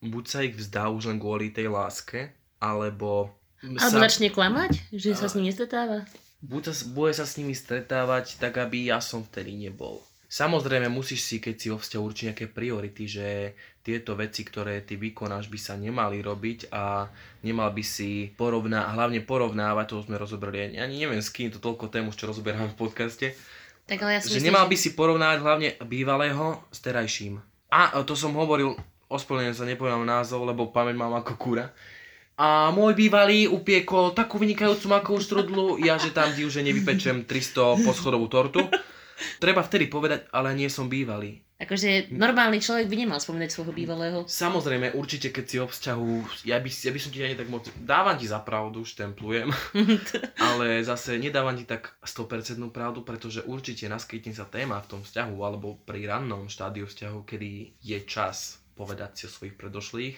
buď 0.04 0.24
sa 0.28 0.44
ich 0.44 0.60
vzdá 0.60 0.92
už 0.92 1.16
len 1.16 1.18
kvôli 1.24 1.56
tej 1.56 1.72
láske, 1.72 2.36
alebo... 2.60 3.32
Alebo 3.64 3.80
sa... 3.80 4.04
začne 4.04 4.28
klamať, 4.28 4.92
že 4.92 5.16
sa 5.16 5.32
s 5.32 5.40
nimi 5.40 5.56
nestretáva. 5.56 6.04
Buď 6.44 6.74
sa, 6.74 6.90
bude 6.92 7.14
sa 7.16 7.24
s 7.24 7.40
nimi 7.40 7.56
stretávať 7.56 8.42
tak, 8.42 8.60
aby 8.60 8.92
ja 8.92 9.00
som 9.00 9.24
vtedy 9.24 9.56
nebol. 9.56 10.04
Samozrejme 10.32 10.88
musíš 10.88 11.28
si, 11.28 11.36
keď 11.44 11.56
si 11.60 11.68
vo 11.68 11.76
vzťahu 11.76 12.04
určiť 12.08 12.26
nejaké 12.32 12.46
priority, 12.48 13.04
že 13.04 13.28
tieto 13.84 14.16
veci, 14.16 14.48
ktoré 14.48 14.80
ty 14.80 14.96
vykonáš, 14.96 15.52
by 15.52 15.60
sa 15.60 15.76
nemali 15.76 16.24
robiť 16.24 16.72
a 16.72 17.12
nemal 17.44 17.76
by 17.76 17.84
si 17.84 18.32
porovná, 18.40 18.88
hlavne 18.96 19.20
porovnávať, 19.28 19.92
to 19.92 20.08
sme 20.08 20.16
rozobrali, 20.16 20.72
ani 20.72 21.04
neviem 21.04 21.20
s 21.20 21.36
kým 21.36 21.52
to 21.52 21.60
toľko 21.60 21.92
tému, 21.92 22.16
čo 22.16 22.32
rozoberám 22.32 22.72
v 22.72 22.80
podcaste, 22.80 23.36
tak 23.84 24.08
ale 24.08 24.16
ja 24.16 24.20
že 24.24 24.40
myslím, 24.40 24.56
nemal 24.56 24.72
by 24.72 24.78
si 24.80 24.96
porovnávať 24.96 25.38
hlavne 25.44 25.70
bývalého 25.84 26.64
s 26.72 26.80
terajším. 26.80 27.44
A 27.68 28.00
to 28.08 28.16
som 28.16 28.32
hovoril, 28.40 28.80
ospravedlňujem 29.12 29.58
sa, 29.58 29.68
nepovedal 29.68 30.00
názov, 30.08 30.48
lebo 30.48 30.72
pamäť 30.72 30.96
mám 30.96 31.12
ako 31.20 31.36
kura. 31.36 31.76
A 32.40 32.72
môj 32.72 32.96
bývalý 32.96 33.52
upiekol 33.52 34.16
takú 34.16 34.40
vynikajúcu 34.40 34.88
makovú 34.88 35.20
štrudlu, 35.20 35.76
ja 35.84 36.00
že 36.00 36.16
tam 36.16 36.32
ti 36.32 36.48
už 36.48 36.64
nevypečem 36.64 37.28
300 37.28 37.84
poschodovú 37.84 38.32
tortu. 38.32 38.64
Treba 39.40 39.62
vtedy 39.66 39.88
povedať, 39.88 40.28
ale 40.32 40.54
nie 40.54 40.68
som 40.68 40.92
bývalý. 40.92 41.42
Akože 41.62 42.10
normálny 42.10 42.58
človek 42.58 42.90
by 42.90 42.96
nemal 43.06 43.22
spomínať 43.22 43.54
svojho 43.54 43.70
bývalého. 43.70 44.26
Samozrejme, 44.26 44.98
určite 44.98 45.30
keď 45.30 45.46
si 45.46 45.58
o 45.62 45.70
vzťahu, 45.70 46.10
ja 46.50 46.58
by, 46.58 46.70
ja 46.74 46.90
by 46.90 46.98
som 46.98 47.14
ti 47.14 47.22
ani 47.22 47.38
tak 47.38 47.54
moc, 47.54 47.70
dávam 47.78 48.18
ti 48.18 48.26
za 48.26 48.42
pravdu, 48.42 48.82
štemplujem, 48.82 49.54
ale 50.50 50.82
zase 50.82 51.22
nedávam 51.22 51.54
ti 51.54 51.70
tak 51.70 51.94
100% 52.02 52.66
pravdu, 52.74 53.06
pretože 53.06 53.46
určite 53.46 53.86
naskytne 53.86 54.34
sa 54.34 54.50
téma 54.50 54.82
v 54.82 54.90
tom 54.98 55.02
vzťahu 55.06 55.38
alebo 55.38 55.78
pri 55.86 56.10
rannom 56.10 56.50
štádiu 56.50 56.90
vzťahu, 56.90 57.30
kedy 57.30 57.78
je 57.78 58.00
čas 58.10 58.58
povedať 58.74 59.14
si 59.14 59.24
o 59.30 59.34
svojich 59.38 59.54
predošlých 59.54 60.18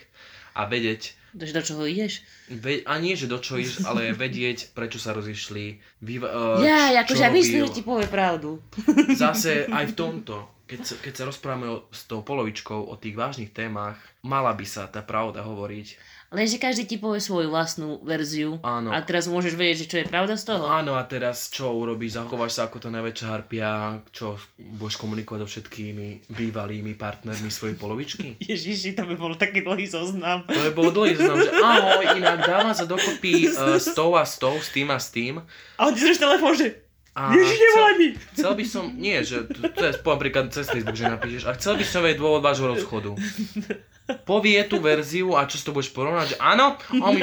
a 0.53 0.69
vedieť... 0.69 1.17
Do, 1.33 1.49
do 1.49 1.61
čoho 1.65 1.83
ideš? 1.89 2.21
Ve, 2.45 2.85
a 2.85 3.01
nie, 3.01 3.17
že 3.17 3.25
do 3.25 3.41
čoho 3.41 3.57
ideš, 3.57 3.81
ale 3.85 4.13
vedieť, 4.23 4.73
prečo 4.77 5.01
sa 5.01 5.17
rozišli. 5.17 5.81
Vy, 6.05 6.21
uh, 6.21 6.61
ja, 6.61 6.93
akože 7.01 7.25
ja 7.25 7.33
myslím, 7.33 7.65
že 7.69 7.81
ti 7.81 7.83
povie 7.83 8.05
pravdu. 8.05 8.61
Zase 9.17 9.65
aj 9.65 9.91
v 9.91 9.97
tomto, 10.01 10.63
keď 10.69 10.79
sa, 10.85 10.95
keď 11.01 11.13
sa 11.13 11.23
rozprávame 11.25 11.67
o, 11.69 11.77
s 11.89 12.05
tou 12.05 12.21
polovičkou 12.21 12.85
o 12.85 12.95
tých 12.97 13.17
vážnych 13.17 13.49
témach, 13.49 13.97
mala 14.21 14.53
by 14.53 14.65
sa 14.65 14.85
tá 14.85 15.01
pravda 15.01 15.41
hovoriť. 15.41 16.12
Lenže 16.33 16.57
každý 16.57 16.89
ti 16.89 16.97
povie 16.97 17.21
svoju 17.21 17.53
vlastnú 17.53 18.01
verziu. 18.01 18.57
Áno. 18.65 18.89
A 18.89 18.97
teraz 19.05 19.29
môžeš 19.29 19.53
vedieť, 19.53 19.85
že 19.85 19.89
čo 19.89 19.97
je 20.01 20.09
pravda 20.09 20.33
z 20.33 20.49
toho. 20.49 20.65
Áno, 20.65 20.97
a 20.97 21.05
teraz 21.05 21.53
čo 21.53 21.69
urobíš? 21.69 22.17
Zachováš 22.17 22.57
sa 22.57 22.65
ako 22.65 22.81
tá 22.81 22.89
najväčšia 22.89 23.27
harpia, 23.29 24.01
čo 24.09 24.41
budeš 24.57 24.97
komunikovať 24.97 25.45
so 25.45 25.47
všetkými 25.47 26.33
bývalými 26.33 26.97
partnermi 26.97 27.53
svojej 27.53 27.77
polovičky? 27.77 28.41
Ježiši, 28.49 28.97
to 28.97 29.05
by 29.05 29.13
bol 29.13 29.37
taký 29.37 29.61
dlhý 29.61 29.85
zoznam. 29.85 30.49
To 30.49 30.57
by 30.57 30.71
bol 30.73 30.89
dlhý 30.89 31.13
zoznam, 31.21 31.45
že 31.45 31.53
ahoj, 31.53 32.05
inak 32.17 32.39
dáva 32.49 32.73
sa 32.73 32.89
dokopy 32.89 33.53
uh, 33.53 33.77
s 33.77 33.93
tou 33.93 34.17
a 34.17 34.25
s 34.25 34.41
tou, 34.41 34.57
s 34.57 34.73
tým 34.73 34.89
a 34.89 34.97
s 34.97 35.13
tým. 35.13 35.37
A 35.77 35.81
on 35.85 35.93
ti 35.93 36.01
telefón, 36.17 36.57
že 36.57 36.81
a 37.13 37.29
Ježiš, 37.37 37.61
chcel, 37.61 37.85
chcel 38.33 38.53
by 38.57 38.65
som, 38.65 38.83
nie, 38.97 39.21
že 39.21 39.45
to, 39.45 39.69
to 39.69 39.83
je 39.85 39.93
poviem 40.01 40.17
príklad 40.17 40.49
cez 40.49 40.65
Facebook, 40.65 40.97
že 40.97 41.05
napíšeš, 41.05 41.45
a 41.45 41.53
chcel 41.53 41.77
by 41.77 41.85
som 41.85 42.01
vedieť 42.01 42.17
dôvod 42.17 42.41
vášho 42.41 42.65
rozchodu 42.73 43.13
povie 44.27 44.59
tú 44.67 44.83
verziu 44.83 45.35
a 45.35 45.47
čo 45.47 45.55
si 45.55 45.65
to 45.65 45.75
budeš 45.75 45.95
porovnať, 45.95 46.35
že 46.35 46.37
áno, 46.39 46.75
on 46.99 47.15
mi, 47.15 47.21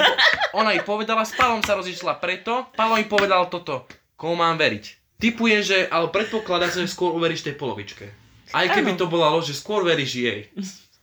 ona 0.59 0.73
jej 0.73 0.85
povedala, 0.85 1.29
s 1.29 1.37
Palom 1.37 1.61
sa 1.61 1.77
rozišla 1.77 2.17
preto, 2.19 2.69
Palo 2.73 2.97
mi 2.97 3.05
povedal 3.05 3.53
toto, 3.53 3.85
komu 4.17 4.41
mám 4.41 4.57
veriť. 4.57 5.19
Typujem, 5.21 5.61
že, 5.61 5.79
ale 5.93 6.09
predpokladá 6.09 6.73
sa, 6.73 6.81
že 6.81 6.89
skôr 6.89 7.13
uveríš 7.13 7.45
tej 7.45 7.61
polovičke. 7.61 8.09
Aj 8.57 8.67
keby 8.67 8.97
ano. 8.97 9.01
to 9.05 9.07
bola 9.07 9.29
lož, 9.31 9.53
že 9.53 9.61
skôr 9.61 9.85
veríš 9.85 10.17
jej. 10.17 10.49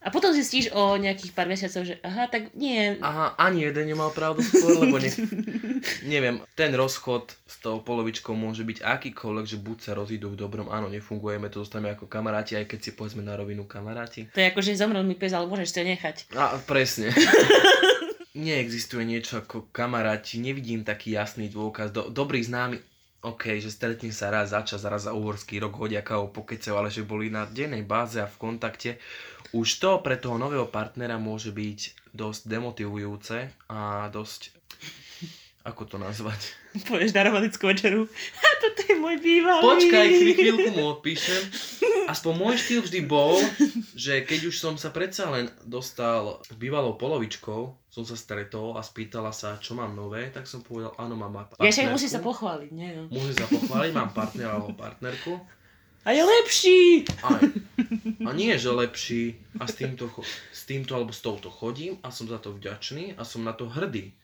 A 0.08 0.10
potom 0.10 0.32
zistíš 0.32 0.72
o 0.72 0.96
nejakých 0.96 1.36
pár 1.36 1.52
mesiacov, 1.52 1.84
že 1.84 2.00
aha, 2.00 2.32
tak 2.32 2.56
nie. 2.56 2.96
Aha, 3.04 3.36
ani 3.36 3.68
jeden 3.68 3.92
nemal 3.92 4.16
pravdu 4.16 4.40
skôr, 4.40 4.80
lebo 4.80 4.96
ne, 5.04 5.12
neviem, 6.16 6.40
ten 6.56 6.72
rozchod 6.72 7.36
s 7.44 7.60
tou 7.60 7.84
polovičkou 7.84 8.32
môže 8.32 8.64
byť 8.64 8.88
akýkoľvek, 8.88 9.46
že 9.52 9.60
buď 9.60 9.78
sa 9.84 9.92
rozídu 10.00 10.32
v 10.32 10.40
dobrom, 10.40 10.72
áno, 10.72 10.88
nefungujeme, 10.88 11.52
to 11.52 11.68
zostaneme 11.68 11.92
ako 11.92 12.08
kamaráti, 12.08 12.56
aj 12.56 12.72
keď 12.72 12.80
si 12.80 12.92
povedzme 12.96 13.20
na 13.20 13.36
rovinu 13.36 13.68
kamaráti. 13.68 14.32
To 14.32 14.40
je 14.40 14.48
ako, 14.48 14.64
že 14.64 14.80
zomrel 14.80 15.04
mi 15.04 15.20
pes, 15.20 15.36
ale 15.36 15.44
môžeš 15.52 15.76
to 15.76 15.84
nechať. 15.84 16.16
A, 16.40 16.56
presne. 16.64 17.12
Neexistuje 18.38 19.04
niečo 19.04 19.44
ako 19.44 19.68
kamaráti, 19.76 20.40
nevidím 20.40 20.88
taký 20.88 21.20
jasný 21.20 21.52
dôkaz. 21.52 21.92
Do, 21.92 22.08
dobrý 22.08 22.40
známy, 22.48 22.80
OK, 23.26 23.58
že 23.58 23.74
stretne 23.74 24.14
sa 24.14 24.30
raz 24.30 24.54
za 24.54 24.62
čas, 24.62 24.86
raz 24.86 25.10
za 25.10 25.14
uhorský 25.18 25.58
rok, 25.58 25.74
hodia 25.74 26.06
kávo, 26.06 26.30
pokecev, 26.30 26.78
ale 26.78 26.94
že 26.94 27.02
boli 27.02 27.34
na 27.34 27.50
dennej 27.50 27.82
báze 27.82 28.22
a 28.22 28.30
v 28.30 28.38
kontakte 28.38 29.02
už 29.56 29.80
to 29.80 29.92
pre 30.04 30.20
toho 30.20 30.36
nového 30.36 30.68
partnera 30.68 31.16
môže 31.16 31.56
byť 31.56 32.12
dosť 32.12 32.42
demotivujúce 32.52 33.38
a 33.72 34.12
dosť... 34.12 34.52
Ako 35.68 35.84
to 35.84 36.00
nazvať? 36.00 36.56
Povieš 36.88 37.12
na 37.12 37.28
romantickú 37.28 37.68
večeru. 37.68 38.08
A 38.48 38.50
toto 38.64 38.88
je 38.88 38.96
môj 38.96 39.20
bývalý. 39.20 39.64
Počkaj, 39.68 40.08
chvíľku 40.32 40.70
mu 40.80 40.84
odpíšem. 40.96 41.44
Aspoň 42.08 42.34
môj 42.40 42.56
štýl 42.56 42.82
vždy 42.88 43.04
bol, 43.04 43.36
že 43.92 44.24
keď 44.24 44.48
už 44.48 44.56
som 44.56 44.80
sa 44.80 44.96
predsa 44.96 45.28
len 45.28 45.52
dostal 45.68 46.40
bývalou 46.56 46.96
polovičkou, 46.96 47.76
som 47.92 48.04
sa 48.08 48.16
stretol 48.16 48.80
a 48.80 48.82
spýtala 48.82 49.36
sa, 49.36 49.60
čo 49.60 49.76
mám 49.76 49.92
nové, 49.92 50.32
tak 50.32 50.48
som 50.48 50.64
povedal, 50.64 50.96
áno, 50.96 51.20
mám 51.20 51.36
partnerku. 51.36 51.68
Ja 51.68 51.72
však 51.76 51.92
musí 51.92 52.08
sa 52.08 52.24
pochváliť, 52.24 52.72
nie? 52.72 52.96
Musí 53.12 53.36
sa 53.36 53.44
pochváliť, 53.52 53.92
mám 53.92 54.16
partnera 54.16 54.56
alebo 54.56 54.72
partnerku. 54.72 55.36
A 56.08 56.16
je 56.16 56.24
lepší! 56.24 57.04
Aj. 57.20 57.44
A 58.24 58.30
nie, 58.32 58.56
že 58.56 58.72
lepší. 58.72 59.44
A 59.60 59.68
s 59.68 59.76
týmto, 59.76 60.08
s 60.56 60.64
týmto 60.64 60.96
alebo 60.96 61.12
s 61.12 61.20
touto 61.20 61.52
chodím 61.52 62.00
a 62.00 62.16
som 62.16 62.32
za 62.32 62.40
to 62.40 62.56
vďačný 62.56 63.20
a 63.20 63.28
som 63.28 63.44
na 63.44 63.52
to 63.52 63.68
hrdý. 63.68 64.16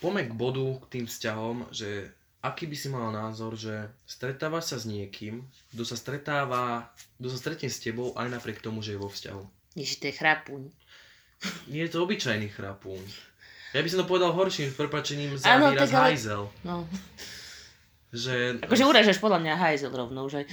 Poďme 0.00 0.24
k 0.24 0.32
bodu, 0.32 0.64
k 0.80 0.84
tým 0.96 1.04
vzťahom, 1.04 1.68
že 1.68 2.15
aký 2.46 2.70
by 2.70 2.76
si 2.78 2.88
mal 2.88 3.10
názor, 3.10 3.58
že 3.58 3.90
stretávaš 4.06 4.70
sa 4.70 4.76
s 4.78 4.86
niekým, 4.86 5.42
kto 5.74 5.82
sa 5.82 5.98
stretáva, 5.98 6.94
kto 7.18 7.28
sa 7.34 7.38
stretne 7.42 7.66
s 7.66 7.82
tebou 7.82 8.14
aj 8.14 8.30
napriek 8.30 8.62
tomu, 8.62 8.80
že 8.80 8.94
je 8.94 9.02
vo 9.02 9.10
vzťahu. 9.10 9.42
Ježi, 9.74 9.98
to 9.98 10.06
je 10.08 10.14
chrapuň. 10.14 10.62
Nie 11.72 11.90
je 11.90 11.90
to 11.92 12.06
obyčajný 12.06 12.48
chrapuň. 12.54 13.02
Ja 13.74 13.82
by 13.82 13.88
som 13.90 13.98
to 14.00 14.06
povedal 14.08 14.32
horším 14.32 14.72
prepačením 14.72 15.36
za 15.36 15.58
výraz 15.58 15.90
ale... 15.90 16.14
hajzel. 16.14 16.48
No. 16.62 16.86
Že... 18.16 18.62
Akože 18.64 18.86
uražaš 18.86 19.18
podľa 19.20 19.44
mňa 19.44 19.60
hajzel 19.60 19.92
rovnou, 19.92 20.30
že? 20.30 20.48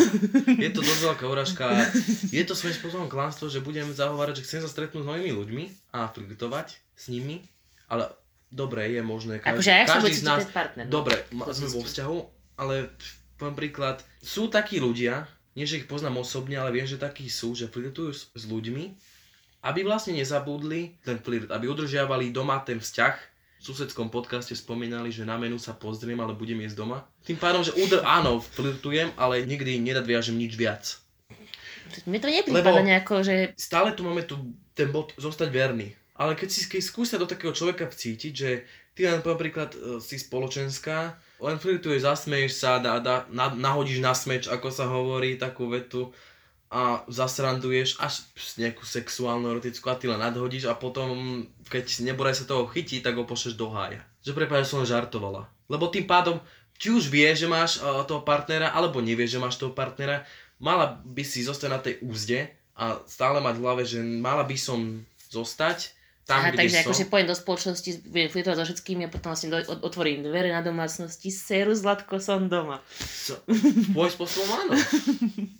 je 0.64 0.70
to 0.72 0.80
dosť 0.82 1.02
veľká 1.04 1.24
uražka. 1.28 1.86
Je 2.32 2.42
to 2.42 2.58
svojím 2.58 2.74
spôsobom 2.74 3.08
klamstvo, 3.12 3.46
že 3.46 3.62
budem 3.62 3.86
zahovárať, 3.92 4.40
že 4.42 4.44
chcem 4.48 4.60
sa 4.64 4.72
stretnúť 4.72 5.04
s 5.04 5.08
novými 5.12 5.30
ľuďmi 5.30 5.64
a 5.94 6.10
flirtovať 6.10 6.74
s 6.74 7.04
nimi, 7.12 7.44
ale 7.86 8.08
dobre, 8.52 8.90
je 8.92 9.02
možné. 9.04 9.40
Každý, 9.40 9.70
akože, 9.70 9.72
každý 9.86 10.12
z 10.14 10.24
nás... 10.24 10.42
Partner, 10.50 10.84
no? 10.88 10.92
Dobre, 10.92 11.22
sme 11.30 11.68
vo 11.70 11.82
vzťahu, 11.84 12.18
ale 12.60 12.90
poviem 13.36 13.56
príklad, 13.56 14.02
sú 14.22 14.46
takí 14.48 14.78
ľudia, 14.78 15.26
nie 15.54 15.66
že 15.66 15.82
ich 15.82 15.90
poznám 15.90 16.22
osobne, 16.22 16.58
ale 16.58 16.74
viem, 16.74 16.86
že 16.86 16.98
takí 16.98 17.30
sú, 17.30 17.54
že 17.54 17.70
flirtujú 17.70 18.10
s, 18.10 18.22
s 18.34 18.44
ľuďmi, 18.46 18.94
aby 19.64 19.80
vlastne 19.86 20.18
nezabudli 20.18 21.00
ten 21.00 21.16
flirt, 21.22 21.48
aby 21.48 21.70
udržiavali 21.70 22.34
doma 22.34 22.60
ten 22.60 22.82
vzťah. 22.82 23.14
V 23.64 23.72
susedskom 23.72 24.12
podcaste 24.12 24.52
spomínali, 24.52 25.08
že 25.08 25.24
na 25.24 25.40
menu 25.40 25.56
sa 25.56 25.72
pozriem, 25.72 26.20
ale 26.20 26.36
budem 26.36 26.60
jesť 26.60 26.84
doma. 26.84 27.08
Tým 27.24 27.40
pádom, 27.40 27.64
že 27.64 27.72
udr- 27.80 28.04
áno, 28.04 28.44
flirtujem, 28.44 29.08
ale 29.16 29.40
nikdy 29.48 29.80
nenadviažem 29.80 30.36
nič 30.36 30.52
viac. 30.52 31.00
Mne 32.04 32.20
to 32.20 32.28
neprípada 32.28 32.84
nejako, 32.84 33.24
že... 33.24 33.56
Stále 33.56 33.96
tu 33.96 34.04
máme 34.04 34.20
tu 34.28 34.36
ten 34.76 34.92
bod 34.92 35.16
zostať 35.16 35.48
verný. 35.48 35.96
Ale 36.14 36.38
keď 36.38 36.48
si 36.50 36.70
keď 36.70 36.82
skúsia 36.82 37.16
do 37.18 37.26
takého 37.26 37.50
človeka 37.50 37.90
vcítiť, 37.90 38.32
že 38.32 38.62
ty 38.94 39.10
napríklad 39.10 39.74
e, 39.74 39.78
si 39.98 40.14
spoločenská, 40.14 41.18
len 41.42 41.58
flirtuješ, 41.58 42.06
zasmeješ 42.06 42.52
sa, 42.54 42.78
dá, 42.78 43.02
dá, 43.02 43.26
na, 43.34 43.50
nahodíš 43.50 43.98
na 43.98 44.14
smeč, 44.14 44.46
ako 44.46 44.70
sa 44.70 44.86
hovorí, 44.86 45.34
takú 45.34 45.66
vetu 45.66 46.14
a 46.74 47.06
zasranduješ 47.06 48.02
až 48.02 48.26
nejakú 48.58 48.82
sexuálnu 48.82 49.46
erotickú 49.46 49.86
a 49.90 49.98
ty 49.98 50.10
len 50.10 50.18
nadhodíš 50.18 50.66
a 50.66 50.74
potom, 50.74 51.42
keď 51.70 52.02
nebodaj 52.02 52.42
sa 52.42 52.50
toho 52.50 52.66
chytí, 52.66 52.98
tak 52.98 53.14
ho 53.14 53.22
pošleš 53.22 53.54
do 53.54 53.70
hája. 53.70 54.02
Že 54.26 54.34
prepáč, 54.34 54.66
som 54.66 54.82
žartovala. 54.82 55.46
Lebo 55.70 55.86
tým 55.86 56.06
pádom, 56.10 56.42
či 56.74 56.90
už 56.90 57.06
vieš, 57.06 57.46
že 57.46 57.48
máš 57.50 57.78
uh, 57.78 58.02
toho 58.02 58.26
partnera, 58.26 58.74
alebo 58.74 58.98
nevieš, 58.98 59.38
že 59.38 59.42
máš 59.42 59.54
toho 59.54 59.70
partnera, 59.70 60.26
mala 60.58 60.98
by 61.06 61.22
si 61.22 61.46
zostať 61.46 61.70
na 61.70 61.78
tej 61.78 62.02
úzde 62.02 62.50
a 62.74 62.98
stále 63.06 63.38
mať 63.38 63.54
v 63.54 63.62
hlave, 63.62 63.82
že 63.86 64.02
mala 64.02 64.42
by 64.42 64.58
som 64.58 65.06
zostať 65.30 65.93
tam, 66.24 66.40
Aha, 66.40 66.56
takže 66.56 66.80
som. 66.80 66.88
akože 66.88 67.04
pojem 67.12 67.28
do 67.28 67.36
spoločnosti, 67.36 67.90
budem 68.08 68.32
flirtovať 68.32 68.56
so 68.56 68.64
všetkými 68.64 69.02
a 69.04 69.12
potom 69.12 69.36
vlastne 69.36 69.52
do, 69.52 69.60
otvorím 69.84 70.24
dvere 70.24 70.48
na 70.56 70.64
domácnosti, 70.64 71.28
seru 71.28 71.76
Zlatko, 71.76 72.16
som 72.16 72.48
doma. 72.48 72.80
So, 72.96 73.36
tvoj 73.92 74.08
spôsobom 74.08 74.48
áno. 74.64 74.72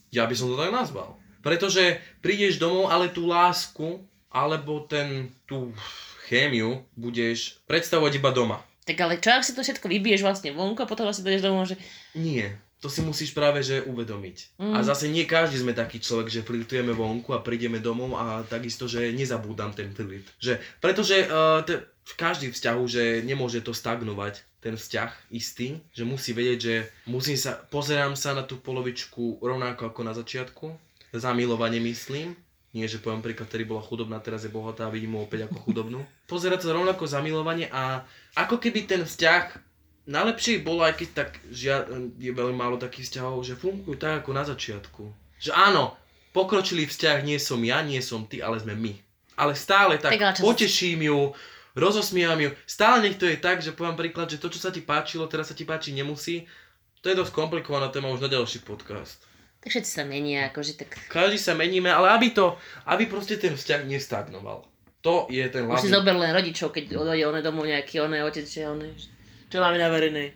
Ja 0.09 0.25
by 0.25 0.33
som 0.33 0.49
to 0.49 0.57
tak 0.57 0.73
nazval. 0.73 1.21
Pretože 1.45 2.01
prídeš 2.25 2.57
domov, 2.57 2.89
ale 2.89 3.13
tú 3.13 3.29
lásku, 3.29 4.01
alebo 4.33 4.89
ten, 4.89 5.37
tú 5.45 5.77
chémiu 6.25 6.89
budeš 6.97 7.61
predstavovať 7.69 8.17
iba 8.17 8.33
doma. 8.33 8.59
Tak 8.89 8.97
ale 9.05 9.21
čo, 9.21 9.37
ak 9.37 9.45
si 9.45 9.53
to 9.53 9.61
všetko 9.61 9.85
vybiješ 9.85 10.25
vlastne 10.25 10.57
vonku 10.57 10.81
a 10.81 10.89
potom 10.89 11.05
vlastne 11.05 11.29
dojdeš 11.29 11.45
domov, 11.45 11.69
že... 11.69 11.77
Nie 12.17 12.64
to 12.81 12.93
si 12.93 13.01
musíš 13.01 13.33
práve 13.33 13.65
že 13.65 13.85
uvedomiť. 13.85 14.61
Mm. 14.61 14.75
A 14.77 14.79
zase 14.85 15.09
nie 15.09 15.25
každý 15.25 15.61
sme 15.61 15.73
taký 15.73 16.01
človek, 16.01 16.29
že 16.29 16.47
flirtujeme 16.47 16.93
vonku 16.93 17.33
a 17.33 17.41
prídeme 17.41 17.81
domov 17.81 18.19
a 18.19 18.45
takisto, 18.45 18.85
že 18.85 19.15
nezabúdam 19.17 19.73
ten 19.73 19.93
flirt. 19.97 20.29
Že, 20.37 20.61
pretože 20.85 21.25
uh, 21.25 21.65
te, 21.65 21.81
v 22.05 22.15
každý 22.21 22.53
vzťahu, 22.53 22.83
že 22.85 23.25
nemôže 23.25 23.65
to 23.65 23.73
stagnovať, 23.73 24.45
ten 24.61 24.81
vzťah 24.81 25.33
istý, 25.33 25.81
že 25.93 26.09
musí 26.09 26.33
vedieť, 26.33 26.59
že 26.61 26.75
musím 27.05 27.37
sa, 27.37 27.57
pozerám 27.69 28.17
sa 28.17 28.33
na 28.33 28.45
tú 28.45 28.57
polovičku 28.61 29.45
rovnako 29.45 29.93
ako 29.93 30.01
na 30.05 30.17
začiatku, 30.17 30.67
zamilovanie 31.13 31.85
myslím, 31.85 32.33
nie, 32.75 32.91
že 32.91 32.99
poviem 32.99 33.23
príklad, 33.23 33.47
ktorý 33.47 33.71
bola 33.71 33.83
chudobná, 33.87 34.19
teraz 34.19 34.43
je 34.43 34.51
bohatá 34.51 34.91
a 34.91 34.95
vidím 34.95 35.15
ho 35.15 35.23
opäť 35.23 35.47
ako 35.47 35.63
chudobnú. 35.63 36.03
Pozerať 36.27 36.67
sa 36.67 36.75
rovnako 36.75 37.07
zamilovanie 37.07 37.71
a 37.71 38.03
ako 38.35 38.59
keby 38.59 38.89
ten 38.89 39.07
vzťah 39.07 39.45
najlepšie 40.05 40.61
bolo, 40.61 40.85
aj 40.85 41.01
keď 41.01 41.09
tak 41.13 41.31
žia, 41.49 41.89
je 42.21 42.33
veľmi 42.33 42.57
málo 42.57 42.77
takých 42.77 43.09
vzťahov, 43.09 43.45
že 43.45 43.57
fungujú 43.57 43.97
tak 43.97 44.25
ako 44.25 44.31
na 44.37 44.45
začiatku. 44.45 45.03
Že 45.41 45.51
áno, 45.57 45.97
pokročilý 46.37 46.85
vzťah 46.89 47.25
nie 47.25 47.41
som 47.41 47.61
ja, 47.65 47.81
nie 47.81 48.01
som 48.05 48.29
ty, 48.29 48.45
ale 48.45 48.61
sme 48.61 48.77
my. 48.77 48.93
Ale 49.35 49.59
stále 49.59 49.99
tak, 49.99 50.15
tak 50.15 50.39
poteším 50.39 51.11
ju, 51.11 51.35
rozosmievam 51.75 52.39
ju. 52.39 52.51
Stále 52.69 53.03
nech 53.03 53.19
to 53.19 53.27
je 53.27 53.41
tak, 53.41 53.65
že 53.65 53.75
poviem 53.75 53.99
príklad, 53.99 54.31
že 54.31 54.39
to, 54.39 54.53
čo 54.53 54.63
sa 54.63 54.71
ti 54.71 54.85
páčilo, 54.85 55.27
teraz 55.27 55.51
sa 55.51 55.59
ti 55.59 55.67
páči 55.67 55.91
nemusí. 55.91 56.47
To 57.03 57.11
je 57.11 57.19
dosť 57.19 57.35
komplikovaná 57.35 57.93
téma 57.93 58.09
už 58.15 58.25
na 58.25 58.31
ďalší 58.33 58.65
podcast. 58.65 59.21
Tak 59.61 59.73
všetci 59.73 59.91
sa 59.91 60.05
menia, 60.05 60.53
akože 60.53 60.77
tak... 60.77 60.93
Každý 61.09 61.41
sa 61.41 61.57
meníme, 61.57 61.89
ale 61.89 62.13
aby 62.13 62.37
to, 62.37 62.61
aby 62.85 63.09
proste 63.09 63.41
ten 63.41 63.57
vzťah 63.57 63.89
nestagnoval. 63.89 64.69
To 65.05 65.29
je 65.29 65.45
ten 65.53 65.69
hlavný... 65.69 65.81
Už 65.81 65.89
si 65.89 65.93
zober 65.93 66.17
len 66.17 66.33
rodičov, 66.33 66.73
keď 66.73 66.97
odojde 66.97 67.25
one 67.29 67.41
domov 67.45 67.69
nejaký 67.69 68.01
oné 68.01 68.25
otec, 68.25 68.45
že 68.45 68.65
one 68.65 68.93
čo 69.55 69.63
máme 69.63 69.79
na 69.79 69.87
verejnej. 69.87 70.35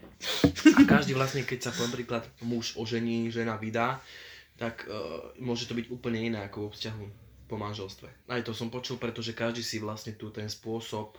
A 0.79 0.81
každý 0.87 1.19
vlastne, 1.19 1.43
keď 1.43 1.67
sa 1.67 1.71
poviem 1.75 1.91
príklad 1.91 2.23
muž 2.39 2.79
ožení, 2.79 3.27
žena 3.35 3.59
vydá, 3.59 3.99
tak 4.55 4.87
uh, 4.87 5.35
môže 5.43 5.67
to 5.67 5.75
byť 5.75 5.91
úplne 5.91 6.23
iné 6.23 6.47
ako 6.47 6.67
vo 6.67 6.71
vzťahu 6.71 7.05
po 7.51 7.59
manželstve. 7.59 8.07
Aj 8.31 8.39
to 8.47 8.55
som 8.55 8.71
počul, 8.71 8.95
pretože 9.03 9.35
každý 9.35 9.67
si 9.67 9.83
vlastne 9.83 10.15
tu 10.15 10.31
ten 10.31 10.47
spôsob 10.47 11.19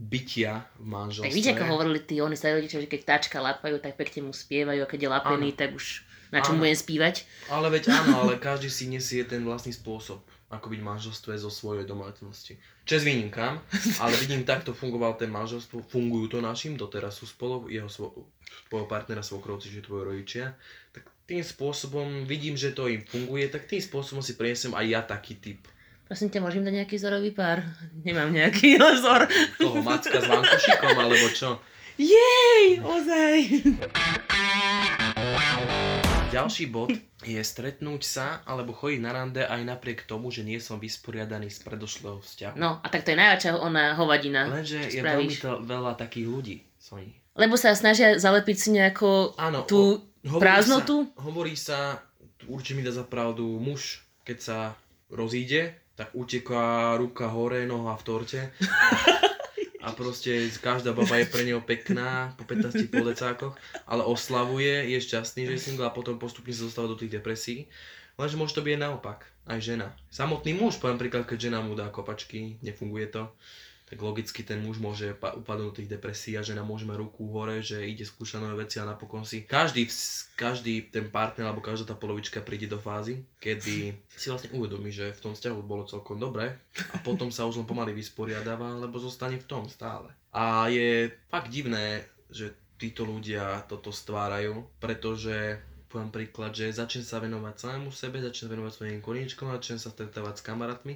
bytia 0.00 0.64
v 0.80 0.86
manželstve. 0.88 1.28
Tak 1.28 1.36
víte, 1.36 1.52
ako 1.52 1.64
hovorili 1.68 2.00
tí 2.00 2.24
oni 2.24 2.40
starí 2.40 2.56
rodičia, 2.56 2.80
že 2.80 2.88
keď 2.88 3.00
táčka 3.04 3.36
lapajú, 3.36 3.76
tak 3.84 4.00
pekne 4.00 4.24
mu 4.24 4.32
spievajú 4.32 4.80
a 4.80 4.88
keď 4.88 5.00
je 5.04 5.10
lapený, 5.12 5.48
ano. 5.52 5.58
tak 5.60 5.76
už 5.76 6.08
na 6.32 6.40
čom 6.40 6.56
budem 6.56 6.78
spívať. 6.78 7.28
Ale 7.52 7.68
veď 7.68 7.92
áno, 8.00 8.24
ale 8.24 8.40
každý 8.40 8.72
si 8.72 8.88
nesie 8.88 9.28
ten 9.28 9.44
vlastný 9.44 9.76
spôsob 9.76 10.24
ako 10.50 10.66
byť 10.66 10.80
manželstve 10.82 11.38
zo 11.38 11.46
svojej 11.46 11.86
domácnosti. 11.86 12.58
Čes 12.82 13.06
výnimkám, 13.06 13.62
ale 14.02 14.14
vidím, 14.18 14.42
takto 14.42 14.74
fungoval 14.74 15.14
ten 15.14 15.30
manželstvo, 15.30 15.86
fungujú 15.86 16.26
to 16.26 16.38
našim, 16.42 16.74
doteraz 16.74 17.22
sú 17.22 17.30
spolu, 17.30 17.70
jeho 17.70 17.86
svo, 17.86 18.26
svojho 18.66 18.90
partnera 18.90 19.22
svokrovci, 19.22 19.70
že 19.70 19.86
tvoje 19.86 20.10
rodičia, 20.10 20.58
tak 20.90 21.06
tým 21.30 21.46
spôsobom 21.46 22.26
vidím, 22.26 22.58
že 22.58 22.74
to 22.74 22.90
im 22.90 23.06
funguje, 23.06 23.46
tak 23.46 23.70
tým 23.70 23.78
spôsobom 23.78 24.18
si 24.18 24.34
prinesem 24.34 24.74
aj 24.74 24.86
ja 24.90 25.00
taký 25.06 25.38
typ. 25.38 25.62
Prosím 26.10 26.34
ťa, 26.34 26.42
môžem 26.42 26.66
dať 26.66 26.74
nejaký 26.82 26.98
vzorový 26.98 27.30
pár? 27.30 27.62
Nemám 28.02 28.34
nejaký 28.34 28.74
vzor. 28.82 29.30
Toho 29.62 29.78
macka 29.86 30.18
s 30.18 30.26
vankošikom, 30.26 30.94
alebo 30.98 31.26
čo? 31.30 31.62
Jej, 31.94 32.82
ozaj. 32.82 33.34
Ďalší 36.30 36.70
bod 36.70 36.94
je 37.26 37.42
stretnúť 37.42 38.02
sa 38.06 38.38
alebo 38.46 38.70
chodiť 38.70 39.02
na 39.02 39.10
rande 39.10 39.42
aj 39.42 39.66
napriek 39.66 40.06
tomu, 40.06 40.30
že 40.30 40.46
nie 40.46 40.62
som 40.62 40.78
vysporiadaný 40.78 41.50
z 41.50 41.58
predošlého 41.66 42.22
vzťahu. 42.22 42.54
No 42.54 42.78
a 42.78 42.86
tak 42.86 43.02
to 43.02 43.10
je 43.10 43.18
najväčšia 43.18 43.58
ona 43.58 43.98
hovadina. 43.98 44.46
Lenže 44.46 44.94
je 44.94 45.02
veľmi 45.02 45.34
to 45.34 45.58
veľa 45.66 45.98
takých 45.98 46.26
ľudí, 46.30 46.56
Soni. 46.78 47.10
Lebo 47.34 47.58
sa 47.58 47.74
snažia 47.74 48.14
zalepiť 48.14 48.56
si 48.62 48.68
nejako 48.70 49.34
Áno, 49.42 49.66
tú 49.66 50.06
o, 50.22 50.38
prázdnotu? 50.38 51.10
Sa, 51.10 51.18
hovorí 51.18 51.54
sa, 51.58 51.98
určite 52.46 52.78
mi 52.78 52.86
dá 52.86 52.94
za 52.94 53.02
pravdu, 53.02 53.58
muž, 53.58 54.06
keď 54.22 54.38
sa 54.38 54.58
rozíde, 55.10 55.74
tak 55.98 56.14
uteká 56.14 56.94
ruka 56.94 57.26
hore, 57.26 57.66
noha 57.66 57.98
v 57.98 58.06
torte. 58.06 58.40
a 59.90 59.98
proste 59.98 60.46
každá 60.62 60.94
baba 60.94 61.18
je 61.18 61.26
pre 61.26 61.42
neho 61.42 61.58
pekná 61.58 62.30
po 62.38 62.46
15 62.46 62.94
podecákoch, 62.94 63.58
ale 63.90 64.06
oslavuje, 64.06 64.94
je 64.94 64.98
šťastný, 65.02 65.50
že 65.50 65.52
je 65.58 65.64
single 65.66 65.90
a 65.90 65.90
potom 65.90 66.14
postupne 66.14 66.54
sa 66.54 66.70
dostáva 66.70 66.86
do 66.86 66.94
tých 66.94 67.18
depresí. 67.18 67.66
Lenže 68.14 68.38
môže 68.38 68.54
to 68.54 68.62
byť 68.62 68.78
aj 68.78 68.82
naopak, 68.86 69.26
aj 69.50 69.58
žena. 69.58 69.88
Samotný 70.14 70.54
muž, 70.54 70.78
poviem 70.78 71.02
príklad, 71.02 71.26
keď 71.26 71.50
žena 71.50 71.58
mu 71.58 71.74
dá 71.74 71.90
kopačky, 71.90 72.62
nefunguje 72.62 73.10
to, 73.10 73.34
tak 73.90 73.98
logicky 73.98 74.46
ten 74.46 74.62
muž 74.62 74.78
môže 74.78 75.18
upadnúť 75.18 75.82
tých 75.82 75.90
depresí 75.90 76.38
a 76.38 76.46
žena 76.46 76.62
môže 76.62 76.86
mať 76.86 77.02
ruku 77.02 77.26
hore, 77.34 77.58
že 77.58 77.82
ide 77.82 78.06
skúšať 78.06 78.38
nové 78.38 78.62
veci 78.62 78.78
a 78.78 78.86
napokon 78.86 79.26
si 79.26 79.42
každý, 79.42 79.90
každý 80.38 80.86
ten 80.94 81.10
partner 81.10 81.50
alebo 81.50 81.58
každá 81.58 81.90
tá 81.90 81.96
polovička 81.98 82.38
príde 82.38 82.70
do 82.70 82.78
fázy, 82.78 83.26
kedy 83.42 83.98
si 84.14 84.26
vlastne 84.30 84.54
uvedomí, 84.54 84.94
že 84.94 85.10
v 85.10 85.22
tom 85.26 85.32
vzťahu 85.34 85.58
bolo 85.66 85.90
celkom 85.90 86.22
dobre 86.22 86.54
a 86.94 87.02
potom 87.02 87.34
sa 87.34 87.50
už 87.50 87.58
len 87.58 87.66
pomaly 87.66 87.90
vysporiadáva, 87.90 88.78
lebo 88.78 89.02
zostane 89.02 89.42
v 89.42 89.48
tom 89.50 89.66
stále. 89.66 90.14
A 90.30 90.70
je 90.70 91.10
fakt 91.26 91.50
divné, 91.50 92.06
že 92.30 92.54
títo 92.78 93.02
ľudia 93.02 93.66
toto 93.66 93.90
stvárajú, 93.90 94.70
pretože 94.78 95.58
poviem 95.90 96.14
príklad, 96.14 96.54
že 96.54 96.70
začne 96.70 97.02
sa 97.02 97.18
venovať 97.18 97.58
samému 97.58 97.90
sebe, 97.90 98.22
začne 98.22 98.54
venovať 98.54 98.72
svojim 98.72 99.02
koničkom, 99.02 99.50
začne 99.50 99.82
sa 99.82 99.90
stretávať 99.90 100.38
s 100.38 100.46
kamarátmi 100.46 100.94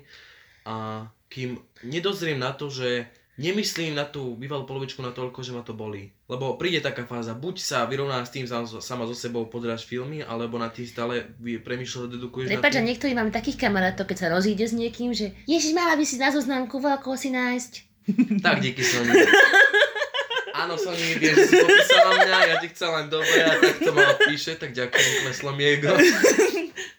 a 0.65 1.05
kým 1.35 1.59
nedozriem 1.83 2.39
na 2.39 2.55
to, 2.55 2.71
že 2.71 3.11
nemyslím 3.35 3.99
na 3.99 4.07
tú 4.07 4.39
bývalú 4.39 4.63
polovičku 4.63 5.03
na 5.03 5.11
toľko, 5.11 5.43
že 5.43 5.51
ma 5.51 5.67
to 5.67 5.75
bolí. 5.75 6.15
Lebo 6.31 6.55
príde 6.55 6.79
taká 6.79 7.03
fáza, 7.03 7.35
buď 7.35 7.59
sa 7.59 7.79
vyrovná 7.91 8.23
s 8.23 8.31
tým 8.31 8.47
sama 8.47 9.05
so 9.11 9.17
sebou, 9.19 9.51
pozeráš 9.51 9.83
filmy, 9.83 10.23
alebo 10.23 10.55
na 10.55 10.71
tým 10.71 10.87
stále 10.87 11.35
premýšľaš, 11.43 12.15
dedukuješ 12.15 12.55
Prepač, 12.55 12.79
a 12.79 12.87
niektorí 12.87 13.13
máme 13.19 13.35
takých 13.35 13.59
kamarátov, 13.59 14.07
keď 14.07 14.17
sa 14.23 14.29
rozíde 14.31 14.63
s 14.63 14.75
niekým, 14.79 15.11
že 15.11 15.35
Ježiš, 15.51 15.75
mala 15.75 15.99
by 15.99 16.05
si 16.07 16.17
na 16.23 16.31
zoznamku 16.31 16.79
veľkého 16.79 17.17
si 17.19 17.35
nájsť. 17.35 17.73
Tak, 18.39 18.63
díky 18.63 18.85
Sony. 18.87 19.11
Áno, 20.63 20.79
Sony, 20.79 21.19
vieš, 21.19 21.35
že 21.35 21.45
si 21.51 21.55
popísala 21.59 22.15
mňa, 22.15 22.39
ja 22.47 22.57
ti 22.63 22.71
chcem 22.71 22.87
len 22.87 23.11
dobre 23.11 23.43
a 23.43 23.59
tak 23.59 23.83
to 23.83 23.91
ma 23.91 24.15
píše, 24.31 24.55
tak 24.55 24.71
ďakujem, 24.71 25.27
kleslo 25.27 25.51
mi 25.51 25.67
ego. 25.67 25.91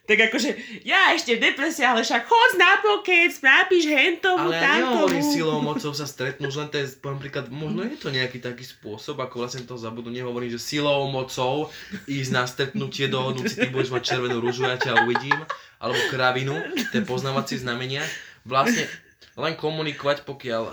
Tak 0.06 0.30
akože, 0.30 0.50
ja 0.86 1.18
ešte 1.18 1.34
v 1.34 1.50
depresii, 1.50 1.82
ale 1.82 2.06
však 2.06 2.30
chod 2.30 2.52
na 2.62 2.78
pokec, 2.78 3.34
nápiš 3.42 3.90
hentomu, 3.90 4.54
Ale 4.54 4.62
ja 4.62 4.78
nehovorím 4.78 5.26
silou, 5.26 5.58
mocou 5.66 5.98
sa 5.98 6.06
stretnú, 6.06 6.46
len 6.54 6.70
to 6.70 6.78
je, 6.78 6.94
poviem 7.02 7.18
príklad, 7.18 7.50
možno 7.50 7.82
je 7.90 7.98
to 7.98 8.14
nejaký 8.14 8.38
taký 8.38 8.62
spôsob, 8.62 9.18
ako 9.18 9.42
vlastne 9.42 9.66
to 9.66 9.74
zabudnú, 9.82 10.14
nehovorím, 10.14 10.54
že 10.54 10.62
silou, 10.62 11.10
mocou 11.10 11.74
ísť 12.06 12.32
na 12.32 12.46
stretnutie, 12.46 13.10
dohodnúť 13.10 13.50
si, 13.50 13.58
ty 13.66 13.68
budeš 13.74 13.98
mať 13.98 14.04
červenú 14.06 14.38
rúžu, 14.46 14.70
ja 14.70 14.78
ťa 14.78 15.10
uvidím, 15.10 15.42
alebo 15.82 15.98
kravinu, 16.14 16.54
tie 16.94 17.02
poznávacie 17.02 17.66
znamenia. 17.66 18.06
Vlastne 18.46 18.86
len 19.42 19.58
komunikovať, 19.58 20.22
pokiaľ 20.22 20.70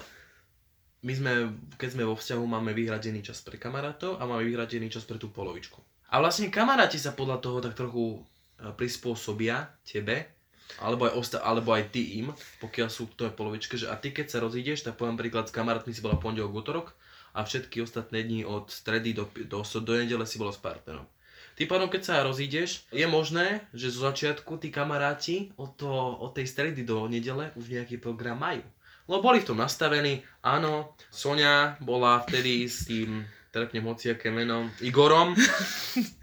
my 1.03 1.12
sme, 1.16 1.33
keď 1.81 1.88
sme 1.99 2.05
vo 2.05 2.14
vzťahu, 2.14 2.45
máme 2.45 2.77
vyhradený 2.77 3.25
čas 3.25 3.40
pre 3.40 3.57
kamarátov 3.57 4.21
a 4.21 4.29
máme 4.29 4.45
vyhradený 4.45 4.92
čas 4.92 5.09
pre 5.09 5.16
tú 5.16 5.33
polovičku. 5.33 5.81
A 6.12 6.21
vlastne 6.21 6.53
kamaráti 6.53 7.01
sa 7.01 7.16
podľa 7.16 7.40
toho 7.40 7.59
tak 7.64 7.73
trochu 7.73 8.21
prispôsobia 8.70 9.75
tebe, 9.83 10.31
alebo 10.79 11.11
aj, 11.11 11.12
osta- 11.18 11.42
alebo 11.42 11.75
aj 11.75 11.90
ty 11.90 12.22
im, 12.22 12.33
pokiaľ 12.62 12.88
sú 12.88 13.11
v 13.11 13.27
tej 13.27 13.35
polovičke, 13.35 13.75
že 13.77 13.90
a 13.90 13.98
ty 13.98 14.14
keď 14.14 14.31
sa 14.31 14.38
rozídeš, 14.38 14.87
tak 14.87 14.96
poviem 14.96 15.18
príklad 15.18 15.51
s 15.51 15.53
kamarátmi 15.53 15.92
si 15.92 16.01
bola 16.01 16.16
pondelok, 16.16 16.55
útorok 16.55 16.87
a 17.35 17.44
všetky 17.44 17.83
ostatné 17.83 18.22
dni 18.25 18.46
od 18.46 18.70
stredy 18.70 19.12
do, 19.12 19.29
do, 19.48 19.61
do, 19.64 19.79
do 19.83 19.92
nedele 19.98 20.25
si 20.25 20.38
bola 20.38 20.55
s 20.55 20.61
partnerom. 20.61 21.05
Tým 21.53 21.68
pádom, 21.68 21.92
keď 21.92 22.03
sa 22.03 22.25
rozídeš, 22.25 22.88
je 22.88 23.05
možné, 23.05 23.61
že 23.77 23.92
zo 23.92 24.09
začiatku 24.09 24.57
tí 24.57 24.72
kamaráti 24.72 25.53
od, 25.61 25.77
to, 25.77 25.92
od 25.92 26.33
tej 26.33 26.48
stredy 26.48 26.81
do 26.81 27.05
nedele 27.05 27.53
už 27.61 27.68
nejaký 27.68 28.01
program 28.01 28.40
majú. 28.40 28.64
Lebo 29.05 29.20
boli 29.20 29.44
v 29.44 29.53
tom 29.53 29.61
nastavení, 29.61 30.25
áno, 30.40 30.96
Sonia 31.12 31.77
bola 31.85 32.25
vtedy 32.25 32.64
s 32.64 32.88
tým, 32.88 33.20
trepnem 33.53 33.85
hociaké 33.85 34.33
meno, 34.33 34.72
Igorom, 34.81 35.37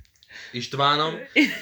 Ištvánom. 0.55 1.15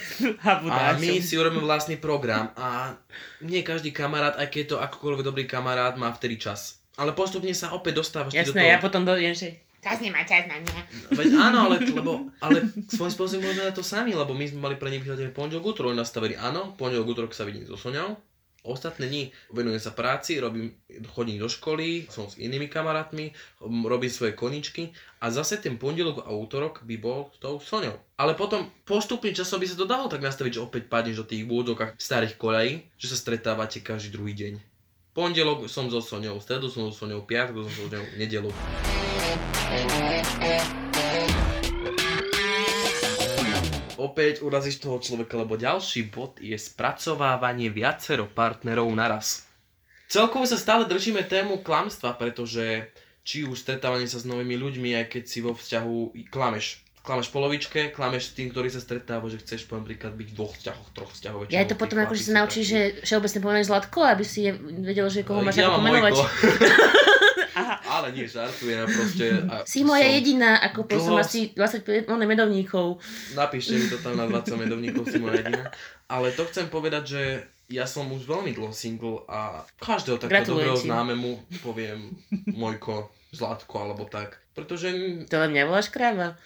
A 0.72 0.96
my 0.96 1.20
si 1.20 1.34
urobíme 1.36 1.62
vlastný 1.62 2.00
program 2.00 2.50
a 2.56 2.96
nie 3.44 3.60
každý 3.62 3.92
kamarát, 3.92 4.36
aj 4.40 4.48
keď 4.48 4.58
je 4.58 4.68
to 4.74 4.76
akokoľvek 4.80 5.22
dobrý 5.22 5.44
kamarát, 5.44 5.94
má 6.00 6.10
vtedy 6.10 6.40
čas. 6.40 6.80
Ale 6.98 7.14
postupne 7.14 7.54
sa 7.54 7.70
opäť 7.76 8.02
dostávaš 8.02 8.34
Jasné, 8.34 8.50
do 8.50 8.54
toho. 8.58 8.72
ja 8.74 8.78
potom 8.82 9.02
dojdem, 9.06 9.30
že 9.30 9.48
čas 9.78 10.02
nemá 10.02 10.26
čas 10.26 10.50
na 10.50 10.58
mňa. 10.58 10.80
Veď 11.14 11.26
áno, 11.38 11.70
ale, 11.70 11.76
lebo, 11.86 12.26
ale 12.42 12.66
svojím 12.90 13.14
spôsobom 13.14 13.42
môžeme 13.46 13.70
na 13.70 13.74
to 13.74 13.86
sami, 13.86 14.10
lebo 14.18 14.34
my 14.34 14.44
sme 14.50 14.58
mali 14.66 14.74
pre 14.74 14.90
nich 14.90 15.06
vyhľadené 15.06 15.30
pondelok, 15.30 15.78
útorok, 15.78 15.94
nastavili 15.94 16.34
áno, 16.34 16.74
pondelok, 16.74 17.14
útorok 17.14 17.32
sa 17.32 17.46
vidím 17.46 17.62
so 17.62 17.78
Soňou, 17.78 18.18
Ostatné 18.66 19.06
dni 19.06 19.22
venujem 19.54 19.78
sa 19.78 19.94
práci, 19.94 20.42
robím, 20.42 20.74
chodím 21.14 21.38
do 21.38 21.46
školy, 21.46 22.10
som 22.10 22.26
s 22.26 22.36
inými 22.42 22.66
kamarátmi, 22.66 23.30
robím 23.62 24.10
svoje 24.10 24.34
koničky 24.34 24.90
a 25.22 25.30
zase 25.30 25.62
ten 25.62 25.78
pondelok 25.78 26.26
a 26.26 26.34
útorok 26.34 26.82
by 26.82 26.96
bol 26.98 27.30
s 27.32 27.38
tou 27.38 27.62
Soňou. 27.62 27.94
Ale 28.18 28.34
potom 28.34 28.66
postupne 28.82 29.30
časom 29.30 29.62
by 29.62 29.66
sa 29.70 29.78
to 29.78 29.86
dalo 29.86 30.10
tak 30.10 30.26
nastaviť, 30.26 30.58
že 30.58 30.64
opäť 30.66 30.90
padneš 30.90 31.22
do 31.22 31.30
tých 31.30 31.46
búdokách 31.46 31.94
starých 31.96 32.34
koľají, 32.34 32.72
že 32.98 33.06
sa 33.08 33.16
stretávate 33.16 33.78
každý 33.78 34.10
druhý 34.18 34.34
deň. 34.34 34.58
Pondelok 35.14 35.70
som 35.70 35.86
so 35.86 36.02
Soňou, 36.02 36.42
stredu 36.42 36.66
som 36.66 36.90
so 36.90 37.06
Soňou, 37.06 37.22
piatok 37.24 37.62
som 37.62 37.70
so 37.70 37.86
Soňou, 37.86 38.04
nedelu. 38.18 38.50
Opäť 43.98 44.46
urazíš 44.46 44.78
toho 44.78 45.02
človeka, 45.02 45.34
lebo 45.36 45.58
ďalší 45.58 46.08
bod 46.08 46.38
je 46.38 46.54
spracovávanie 46.54 47.68
viacero 47.68 48.30
partnerov 48.30 48.88
naraz. 48.94 49.44
Celkovo 50.08 50.48
sa 50.48 50.56
stále 50.56 50.88
držíme 50.88 51.26
tému 51.28 51.60
klamstva, 51.60 52.16
pretože 52.16 52.88
či 53.28 53.44
už 53.44 53.60
stretávanie 53.60 54.08
sa 54.08 54.16
s 54.16 54.24
novými 54.24 54.56
ľuďmi, 54.56 54.96
aj 54.96 55.06
keď 55.12 55.22
si 55.28 55.44
vo 55.44 55.52
vzťahu 55.52 56.24
klameš. 56.32 56.80
Klameš 57.04 57.28
polovičke, 57.28 57.92
klameš 57.92 58.32
s 58.32 58.36
tým, 58.36 58.48
ktorý 58.48 58.72
sa 58.72 58.80
stretáva, 58.80 59.28
že 59.28 59.40
chceš 59.44 59.68
poviem 59.68 59.84
príklad 59.84 60.16
byť 60.16 60.28
v 60.32 60.36
dvoch 60.36 60.56
vzťahoch, 60.56 60.88
troch 60.96 61.12
vzťahoch. 61.12 61.52
Ja 61.52 61.68
to 61.68 61.76
potom 61.76 62.00
akože 62.00 62.24
sa 62.24 62.40
naučíš, 62.40 62.64
že 62.68 62.80
všeobecne 63.04 63.40
pomenuješ 63.44 63.68
Zlatko, 63.68 64.00
aby 64.04 64.24
si 64.24 64.48
vedel, 64.84 65.08
že 65.12 65.28
koho 65.28 65.44
máš 65.44 65.60
ja 65.60 65.68
ako 65.68 65.80
pomenovať. 65.80 66.14
Ale 67.98 68.14
nie, 68.14 68.30
žartujem, 68.30 68.86
proste. 68.86 69.26
A 69.50 69.66
si 69.66 69.82
moja 69.82 70.06
som 70.06 70.14
jediná, 70.14 70.50
ako 70.62 70.86
dlho... 70.86 71.02
som 71.02 71.14
asi 71.18 71.50
25 71.50 72.06
medovníkov. 72.06 73.02
Napíšte 73.34 73.74
mi 73.74 73.86
to 73.90 73.98
tam 73.98 74.14
na 74.14 74.30
20 74.30 74.54
medovníkov, 74.54 75.10
si 75.10 75.18
moja 75.18 75.42
jediná. 75.42 75.66
Ale 76.06 76.30
to 76.30 76.46
chcem 76.46 76.70
povedať, 76.70 77.02
že 77.10 77.22
ja 77.68 77.84
som 77.84 78.08
už 78.08 78.24
veľmi 78.24 78.56
dlho 78.56 78.72
single 78.72 79.28
a 79.28 79.66
každého 79.82 80.16
takého 80.16 80.56
dobrého 80.56 80.78
známemu 80.78 81.42
poviem 81.60 82.16
Mojko, 82.48 83.12
Zlatko 83.34 83.74
alebo 83.82 84.08
tak. 84.08 84.40
Pretože... 84.56 84.88
To 85.28 85.36
len 85.42 85.52
mňa 85.52 85.64
voláš 85.68 85.92
kráva. 85.92 86.38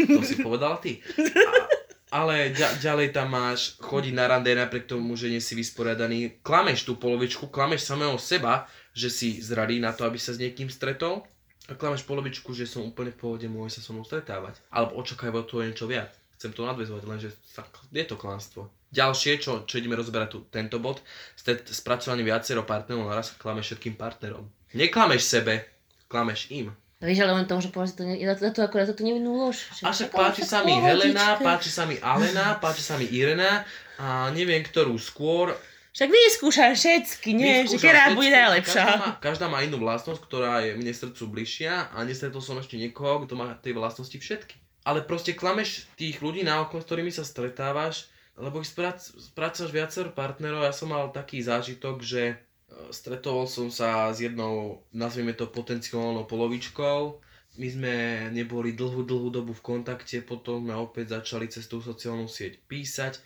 To 0.00 0.22
si 0.24 0.40
povedala 0.40 0.80
ty. 0.80 1.04
A, 1.20 2.24
ale 2.24 2.54
ďa, 2.56 2.80
ďalej 2.80 3.12
tam 3.12 3.34
máš 3.34 3.76
chodiť 3.76 4.14
na 4.16 4.24
rande 4.24 4.56
napriek 4.56 4.88
tomu, 4.88 5.18
že 5.20 5.28
nie 5.28 5.42
si 5.42 5.52
vysporiadaný. 5.52 6.40
Klameš 6.40 6.88
tú 6.88 6.96
polovičku, 6.96 7.52
klameš 7.52 7.84
samého 7.84 8.16
seba, 8.16 8.64
že 8.96 9.12
si 9.12 9.28
zradí 9.44 9.76
na 9.76 9.92
to, 9.92 10.08
aby 10.08 10.16
sa 10.16 10.32
s 10.32 10.40
niekým 10.40 10.72
stretol 10.72 11.28
a 11.68 11.76
klameš 11.76 12.08
polovičku, 12.08 12.56
že 12.56 12.64
som 12.64 12.88
úplne 12.88 13.12
v 13.12 13.20
pohode, 13.20 13.44
môže 13.44 13.76
sa 13.76 13.84
so 13.84 13.92
mnou 13.92 14.08
stretávať. 14.08 14.56
Alebo 14.72 14.96
očakávajú 14.96 15.44
to 15.44 15.60
niečo 15.60 15.84
viac. 15.84 16.16
Chcem 16.40 16.56
to 16.56 16.64
nadvezovať, 16.64 17.02
lenže 17.04 17.28
je 17.92 18.04
to 18.08 18.16
klamstvo. 18.16 18.72
Ďalšie, 18.92 19.36
čo, 19.36 19.68
čo 19.68 19.74
ideme 19.76 20.00
rozberať 20.00 20.28
tu, 20.32 20.38
tento 20.48 20.80
bod, 20.80 21.04
spracovanie 21.68 22.24
viacero 22.24 22.64
partnerov 22.64 23.12
naraz 23.12 23.36
klameš 23.36 23.76
všetkým 23.76 24.00
partnerom. 24.00 24.48
Neklameš 24.72 25.22
sebe, 25.26 25.68
klameš 26.08 26.48
im. 26.52 26.72
No 26.96 27.04
vieš, 27.04 27.28
ale 27.28 27.36
len 27.36 27.44
tomu, 27.44 27.60
že 27.60 27.68
povedal, 27.68 27.92
že 27.92 27.96
to, 28.00 28.02
ne, 28.08 28.16
to, 28.16 28.48
to 28.56 28.60
akorát 28.64 28.88
to 28.88 29.04
nevinnú 29.04 29.36
lož. 29.36 29.68
A 29.84 29.92
však 29.92 30.16
páči 30.16 30.48
sa 30.48 30.64
mi 30.64 30.72
Helena, 30.72 31.36
páči 31.36 31.68
sa 31.68 31.84
mi 31.84 32.00
Alena, 32.00 32.56
páči 32.56 32.80
sa 32.80 32.96
mi 32.96 33.04
Irena 33.12 33.68
a 34.00 34.32
neviem 34.32 34.64
ktorú 34.64 34.96
skôr, 34.96 35.52
však 35.96 36.12
vyskúšam 36.12 36.72
všetky, 36.76 37.30
nie? 37.32 37.64
Vyskúšam 37.64 37.80
že 37.80 37.88
ktorá 37.88 38.04
bude 38.12 38.28
najlepšia. 38.28 38.84
Každá 38.84 39.00
má, 39.00 39.08
každá 39.16 39.46
má 39.48 39.58
inú 39.64 39.80
vlastnosť, 39.80 40.20
ktorá 40.28 40.60
je 40.60 40.76
mne 40.76 40.92
srdcu 40.92 41.24
bližšia 41.24 41.96
a 41.96 41.98
nestretol 42.04 42.44
som 42.44 42.60
ešte 42.60 42.76
niekoho, 42.76 43.24
kto 43.24 43.32
má 43.32 43.56
tie 43.64 43.72
vlastnosti 43.72 44.12
všetky. 44.12 44.60
Ale 44.84 45.00
proste 45.08 45.32
klameš 45.32 45.88
tých 45.96 46.20
ľudí 46.20 46.44
na 46.44 46.60
okolo, 46.60 46.84
s 46.84 46.86
ktorými 46.92 47.08
sa 47.08 47.24
stretávaš, 47.24 48.12
lebo 48.36 48.60
ich 48.60 48.68
sprac, 48.68 49.00
spracuješ 49.00 49.72
viacero 49.72 50.12
partnerov. 50.12 50.68
Ja 50.68 50.76
som 50.76 50.92
mal 50.92 51.08
taký 51.16 51.40
zážitok, 51.40 52.04
že 52.04 52.22
e, 52.28 52.34
stretol 52.92 53.48
som 53.48 53.72
sa 53.72 54.12
s 54.12 54.20
jednou, 54.20 54.84
nazvime 54.92 55.32
to 55.32 55.48
potenciálnou 55.48 56.28
polovičkou. 56.28 57.24
My 57.56 57.68
sme 57.72 57.94
neboli 58.36 58.76
dlhú, 58.76 59.00
dlhú 59.00 59.32
dobu 59.32 59.56
v 59.56 59.64
kontakte, 59.64 60.20
potom 60.20 60.60
sme 60.60 60.76
opäť 60.76 61.16
začali 61.16 61.48
cez 61.48 61.64
tú 61.64 61.80
sociálnu 61.80 62.28
sieť 62.28 62.60
písať 62.68 63.16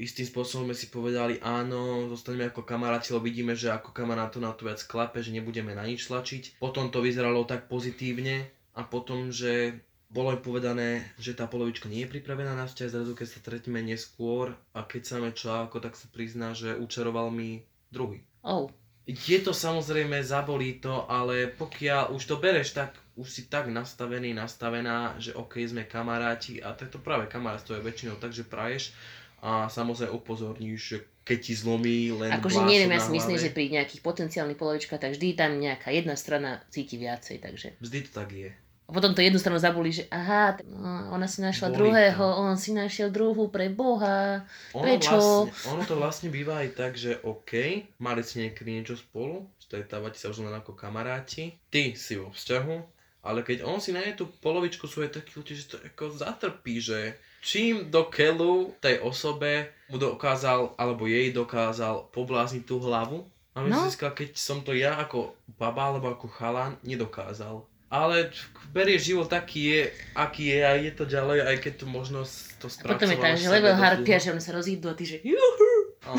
istým 0.00 0.24
spôsobom 0.24 0.72
sme 0.72 0.76
si 0.76 0.88
povedali 0.88 1.36
áno, 1.44 2.08
zostaneme 2.08 2.48
ako 2.48 2.64
kamaráti, 2.64 3.12
lebo 3.12 3.28
vidíme, 3.28 3.52
že 3.52 3.68
ako 3.68 3.92
kamarát 3.92 4.32
to 4.32 4.40
na 4.40 4.56
to 4.56 4.64
viac 4.64 4.80
klape, 4.88 5.20
že 5.20 5.30
nebudeme 5.30 5.76
na 5.76 5.84
nič 5.84 6.08
tlačiť. 6.08 6.56
Potom 6.56 6.88
to 6.88 7.04
vyzeralo 7.04 7.44
tak 7.44 7.68
pozitívne 7.68 8.48
a 8.72 8.80
potom, 8.88 9.28
že 9.28 9.76
bolo 10.10 10.34
aj 10.34 10.42
povedané, 10.42 11.06
že 11.22 11.38
tá 11.38 11.46
polovička 11.46 11.86
nie 11.86 12.02
je 12.02 12.12
pripravená 12.16 12.58
na 12.58 12.66
vzťah, 12.66 12.88
zrazu 12.90 13.12
keď 13.14 13.26
sa 13.30 13.38
stretneme 13.38 13.84
neskôr 13.84 14.58
a 14.74 14.82
keď 14.82 15.02
sa 15.06 15.16
článko, 15.22 15.78
tak 15.78 15.94
sa 15.94 16.10
prizná, 16.10 16.50
že 16.56 16.74
učaroval 16.74 17.30
mi 17.30 17.62
druhý. 17.94 18.24
Oh. 18.42 18.66
Je 19.06 19.38
to 19.42 19.54
samozrejme, 19.54 20.22
zabolí 20.22 20.78
to, 20.82 21.06
ale 21.06 21.50
pokiaľ 21.50 22.14
už 22.14 22.22
to 22.26 22.36
bereš, 22.38 22.74
tak 22.74 22.94
už 23.18 23.26
si 23.26 23.42
tak 23.50 23.66
nastavený, 23.70 24.34
nastavená, 24.34 25.18
že 25.18 25.34
ok, 25.34 25.66
sme 25.66 25.82
kamaráti 25.86 26.62
a 26.62 26.74
to 26.74 26.98
práve 27.02 27.26
kamarátstvo 27.26 27.78
je 27.78 27.86
väčšinou 27.86 28.16
tak, 28.22 28.34
že 28.34 28.46
praješ 28.46 28.94
a 29.40 29.72
samozrejme 29.72 30.12
upozorníš, 30.12 30.80
že 30.80 30.96
keď 31.24 31.38
ti 31.40 31.52
zlomí 31.56 32.12
len 32.12 32.32
Akože 32.36 32.64
neviem, 32.64 32.92
ja 32.92 33.00
si 33.00 33.12
myslím, 33.12 33.36
že 33.40 33.52
pri 33.52 33.72
nejakých 33.72 34.04
potenciálnych 34.04 34.58
polovičkách, 34.60 35.00
tak 35.00 35.16
vždy 35.16 35.36
tam 35.36 35.56
nejaká 35.60 35.92
jedna 35.92 36.16
strana 36.16 36.60
cíti 36.68 37.00
viacej, 37.00 37.40
takže... 37.40 37.76
Vždy 37.80 37.98
to 38.08 38.10
tak 38.12 38.28
je. 38.32 38.50
A 38.90 38.90
potom 38.90 39.14
to 39.14 39.22
jednu 39.22 39.38
stranu 39.38 39.62
zabuli, 39.62 39.94
že 39.94 40.10
aha, 40.10 40.58
no, 40.66 41.14
ona 41.14 41.30
si 41.30 41.38
našla 41.38 41.70
Bolí 41.70 41.78
druhého, 41.78 42.26
to. 42.26 42.38
on 42.42 42.58
si 42.58 42.74
našiel 42.74 43.14
druhú 43.14 43.46
pre 43.46 43.70
Boha, 43.70 44.42
ono 44.74 44.82
prečo? 44.82 45.46
Vlastne, 45.46 45.70
ono 45.70 45.82
to 45.86 45.94
vlastne 45.94 46.28
býva 46.34 46.66
aj 46.66 46.68
tak, 46.74 46.98
že 46.98 47.22
OK, 47.22 47.86
mali 48.02 48.26
si 48.26 48.42
niekedy 48.42 48.66
niečo 48.66 48.98
spolu, 48.98 49.46
stretávate 49.62 50.18
sa 50.18 50.34
už 50.34 50.42
len 50.42 50.58
ako 50.58 50.74
kamaráti, 50.74 51.54
ty 51.70 51.94
si 51.94 52.18
vo 52.18 52.34
vzťahu, 52.34 52.76
ale 53.22 53.46
keď 53.46 53.62
on 53.62 53.78
si 53.78 53.94
nájde 53.94 54.18
tú 54.18 54.26
polovičku 54.42 54.90
svojej 54.90 55.14
taký 55.14 55.38
že 55.54 55.70
to 55.70 55.78
ako 55.86 56.10
zatrpí, 56.10 56.82
že 56.82 57.14
čím 57.40 57.88
do 57.88 58.06
keľu 58.06 58.76
tej 58.78 59.00
osobe 59.00 59.72
mu 59.88 59.96
dokázal, 59.98 60.76
alebo 60.76 61.08
jej 61.08 61.32
dokázal 61.32 62.12
poblázniť 62.12 62.62
tú 62.64 62.78
hlavu. 62.78 63.26
A 63.56 63.66
no. 63.66 63.82
získal, 63.82 64.14
keď 64.14 64.38
som 64.38 64.62
to 64.62 64.70
ja 64.76 64.94
ako 65.00 65.34
baba 65.58 65.90
alebo 65.90 66.14
ako 66.14 66.30
chalan 66.30 66.78
nedokázal. 66.86 67.66
Ale 67.90 68.30
berie 68.70 69.02
život 69.02 69.26
taký 69.26 69.66
je, 69.66 69.80
aký 70.14 70.54
je 70.54 70.58
a 70.62 70.78
je 70.78 70.92
to 70.94 71.02
ďalej, 71.10 71.42
aj 71.42 71.56
keď 71.58 71.72
to 71.82 71.86
možno 71.90 72.22
to 72.62 72.70
spracovalo. 72.70 72.94
A 72.94 72.94
potom 72.94 73.10
je 73.10 73.18
tak, 73.18 73.34
že 73.34 73.50
level 73.50 73.74
harpia, 73.74 74.22
že 74.22 74.30
on 74.30 74.38
sa 74.38 74.54
rozídu 74.54 74.86
a 74.86 74.94
ty 74.94 75.04
že 75.10 75.18
juhu. 75.26 75.70
A, 76.00 76.16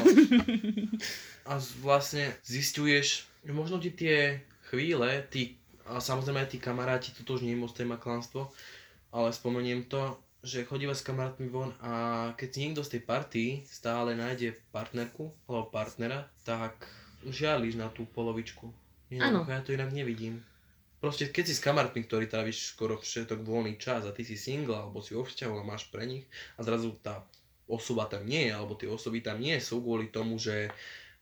a 1.47 1.53
vlastne 1.81 2.29
zistuješ, 2.45 3.25
že 3.41 3.49
možno 3.49 3.81
ti 3.81 3.89
tie 3.89 4.45
chvíle, 4.69 5.25
tí, 5.33 5.57
a 5.89 5.97
samozrejme 5.97 6.45
aj 6.45 6.53
tí 6.53 6.61
kamaráti, 6.61 7.17
toto 7.17 7.33
už 7.33 7.41
nie 7.41 7.57
je 7.57 7.63
moc 7.65 7.73
téma 7.73 7.97
klanstvo, 7.97 8.53
ale 9.09 9.33
spomeniem 9.33 9.89
to, 9.89 10.21
že 10.41 10.65
chodíva 10.65 10.97
s 10.97 11.05
kamarátmi 11.05 11.47
von 11.53 11.69
a 11.85 11.91
keď 12.33 12.49
si 12.49 12.57
niekto 12.65 12.81
z 12.81 12.97
tej 12.97 13.01
party 13.05 13.43
stále 13.69 14.17
nájde 14.17 14.57
partnerku 14.73 15.29
alebo 15.45 15.69
partnera, 15.69 16.25
tak 16.41 16.89
žiališ 17.25 17.77
na 17.77 17.93
tú 17.93 18.09
polovičku. 18.09 18.73
Áno. 19.21 19.45
Ja 19.45 19.61
to 19.61 19.77
inak 19.77 19.93
nevidím. 19.93 20.41
Proste 20.97 21.29
keď 21.29 21.43
si 21.49 21.57
s 21.57 21.65
kamarátmi, 21.65 22.05
ktorí 22.05 22.25
tráviš 22.29 22.73
skoro 22.73 22.97
všetok 22.97 23.41
voľný 23.41 23.77
čas 23.77 24.05
a 24.05 24.13
ty 24.13 24.21
si 24.21 24.37
single 24.37 24.77
alebo 24.77 25.01
si 25.01 25.13
vo 25.13 25.25
vzťahu 25.25 25.61
a 25.61 25.65
máš 25.65 25.89
pre 25.89 26.05
nich 26.05 26.25
a 26.57 26.65
zrazu 26.65 26.93
tá 27.01 27.25
osoba 27.69 28.05
tam 28.09 28.25
nie 28.25 28.49
je, 28.49 28.53
alebo 28.53 28.77
tie 28.77 28.89
osoby 28.89 29.21
tam 29.21 29.41
nie 29.41 29.57
sú 29.61 29.81
kvôli 29.81 30.11
tomu, 30.11 30.37
že 30.37 30.69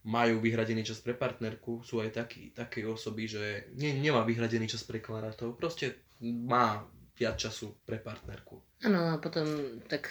majú 0.03 0.39
vyhradený 0.39 0.87
čas 0.87 1.03
pre 1.03 1.11
partnerku, 1.13 1.83
sú 1.83 1.99
aj 1.99 2.23
takí, 2.23 2.55
také 2.55 2.87
osoby, 2.87 3.27
že 3.27 3.67
nie, 3.75 3.93
nemá 3.99 4.23
vyhradený 4.23 4.65
čas 4.65 4.81
pre 4.87 5.03
kamarátov, 5.03 5.59
proste 5.59 5.99
má 6.23 6.87
viac 7.19 7.35
času 7.35 7.75
pre 7.83 7.99
partnerku. 7.99 8.55
Áno, 8.81 9.11
a 9.11 9.19
potom 9.19 9.43
tak 9.85 10.07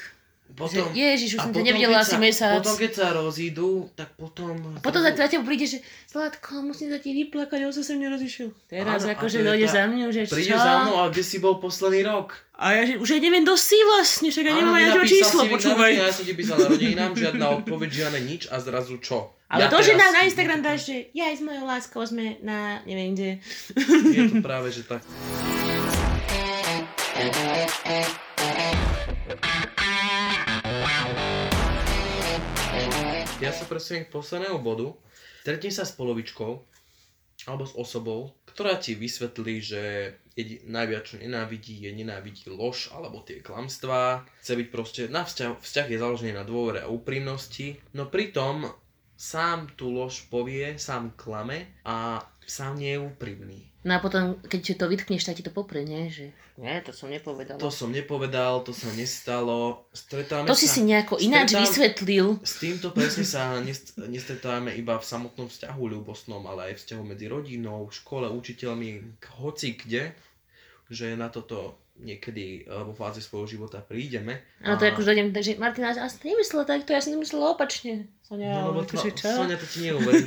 Potom, 0.48 0.96
ježiš, 0.96 1.36
už 1.36 1.40
som 1.42 1.52
ťa 1.52 1.60
potom, 1.60 1.66
nevidela 1.68 2.00
asi 2.00 2.16
sa- 2.16 2.24
mesiac. 2.24 2.56
Potom, 2.56 2.80
keď 2.80 2.90
sa 2.90 3.06
rozídu, 3.12 3.68
tak 3.92 4.16
potom... 4.16 4.56
A 4.72 4.80
potom 4.80 5.04
za 5.04 5.12
teba 5.12 5.44
príde, 5.44 5.68
že 5.68 5.84
Zlatko, 6.08 6.64
musím 6.64 6.88
sa 6.88 6.96
ti 6.96 7.12
vyplakať, 7.12 7.68
on 7.68 7.74
sa 7.76 7.84
sem 7.84 8.00
nerozišiel. 8.00 8.48
Teraz 8.64 9.04
akože 9.04 9.40
to 9.40 9.44
dojde 9.44 9.68
za 9.68 9.84
mňou, 9.84 10.08
že 10.08 10.24
Príde 10.24 10.48
čo? 10.48 10.56
za 10.56 10.74
mnou, 10.80 10.96
a 10.98 11.12
kde 11.12 11.20
si 11.20 11.36
bol 11.36 11.60
posledný 11.60 12.00
rok? 12.00 12.32
A 12.56 12.72
ja 12.72 12.82
že 12.82 12.96
už 12.96 13.08
aj 13.10 13.20
neviem, 13.20 13.44
kto 13.44 13.54
si 13.54 13.76
vlastne, 13.84 14.32
však 14.32 14.44
ja 14.46 14.52
nemám 14.56 14.72
ani 14.72 14.84
nenapísal 14.88 15.12
číslo, 15.20 15.40
si 15.44 15.52
počúvaj. 15.52 15.92
Ja 15.94 16.08
som 16.08 16.24
ti 16.24 16.32
písal 16.32 16.56
narodeninám, 16.58 17.12
žiadna 17.12 17.46
odpoveď, 17.54 17.88
žiadne 17.92 18.20
nič 18.24 18.42
a 18.48 18.56
zrazu 18.56 18.96
čo? 18.98 19.36
Ale 19.52 19.60
Ja 19.60 19.66
to, 19.68 19.84
že 19.84 20.00
na, 20.00 20.08
na 20.10 20.24
Instagram 20.24 20.64
dáš, 20.64 20.88
že 20.88 21.12
ja 21.12 21.28
aj 21.28 21.36
s 21.36 21.42
mojou 21.44 21.64
láskou 21.68 22.00
sme 22.04 22.40
na, 22.40 22.80
neviem 22.84 23.12
kde. 23.12 23.30
Je 24.10 24.22
to 24.26 24.40
práve, 24.40 24.72
že 24.72 24.80
tak. 24.82 25.04
Ja 27.18 27.26
sa 33.50 33.66
presuniem 33.66 34.07
k 34.07 34.14
posledného 34.14 34.62
bodu. 34.62 34.94
Stretni 35.42 35.74
sa 35.74 35.83
s 35.83 35.98
polovičkou 35.98 36.62
alebo 37.50 37.66
s 37.66 37.74
osobou, 37.74 38.38
ktorá 38.46 38.78
ti 38.78 38.94
vysvetlí, 38.94 39.54
že 39.59 39.83
jedi, 40.38 40.62
najviac 40.70 41.11
čo 41.11 41.18
nenávidí 41.18 41.83
je 41.83 41.90
nenávidí 41.90 42.54
lož 42.54 42.94
alebo 42.94 43.26
tie 43.26 43.42
klamstvá. 43.42 44.22
Chce 44.38 44.54
byť 44.54 44.68
proste, 44.70 45.02
na 45.11 45.26
vzťah, 45.26 45.59
vzťah 45.59 45.87
je 45.90 45.98
založený 45.98 46.38
na 46.38 46.46
dôvere 46.46 46.87
a 46.87 46.92
úprimnosti, 46.92 47.83
no 47.98 48.07
pritom 48.07 48.62
sám 49.18 49.74
tú 49.74 49.90
lož 49.90 50.31
povie, 50.31 50.78
sám 50.78 51.18
klame 51.18 51.83
a 51.83 52.22
sám 52.48 52.74
nie 52.74 52.96
je 52.96 53.00
úprimný. 53.04 53.68
No 53.84 53.94
a 53.94 54.02
potom, 54.02 54.42
keď 54.42 54.61
ti 54.61 54.74
to 54.74 54.88
vytkneš, 54.88 55.22
tak 55.22 55.38
ti 55.38 55.44
to 55.44 55.54
popre, 55.54 55.80
nie? 55.80 56.11
Že... 56.11 56.34
Nie, 56.58 56.82
to 56.82 56.90
som 56.90 57.06
nepovedala. 57.06 57.62
To 57.62 57.70
som 57.70 57.88
nepovedal, 57.88 58.61
to 58.61 58.74
sa 58.74 58.90
nestalo. 58.90 59.87
Stretáme 59.94 60.44
To 60.44 60.56
si 60.56 60.66
sa... 60.66 60.74
si 60.74 60.80
nejako 60.82 61.14
ináč 61.18 61.54
stretám- 61.54 61.62
vysvetlil. 61.62 62.26
S 62.42 62.54
týmto 62.58 62.90
presne 62.90 63.22
sa 63.22 63.61
nest- 63.61 63.94
nestretávame 63.96 64.74
iba 64.74 64.96
v 64.96 65.06
samotnom 65.06 65.46
vzťahu 65.46 65.82
ľubosnom, 65.94 66.42
ale 66.42 66.72
aj 66.72 66.82
vzťahu 66.82 67.02
medzi 67.06 67.30
rodinou, 67.30 67.87
škole, 67.88 68.26
učiteľmi, 68.26 69.20
hoci 69.38 69.78
kde, 69.78 70.11
že 70.88 71.14
na 71.14 71.30
toto 71.30 71.78
niekedy 71.98 72.62
eh, 72.62 72.82
vo 72.82 72.92
fáze 72.92 73.18
svojho 73.18 73.46
života 73.48 73.78
prídeme. 73.78 74.42
Áno, 74.61 74.74
to 74.74 74.84
je 74.84 74.92
ako, 74.92 75.02
že 75.02 75.08
dojdem, 75.08 75.28
takže 75.30 75.52
Martina, 75.56 75.90
ja 75.90 76.06
som 76.06 76.18
to 76.18 76.26
nemyslela 76.26 76.64
takto, 76.64 76.90
ja 76.90 77.00
som 77.00 77.14
to 77.14 77.20
myslela 77.20 77.54
opačne. 77.54 78.11
Sonia, 78.22 78.54
No 78.54 78.70
lebo 78.70 78.82
akože 78.82 79.11
to, 79.12 79.18
čo? 79.18 79.28
Sonia 79.32 79.56
to 79.56 79.66
ti 79.66 79.78
neuverí. 79.87 80.22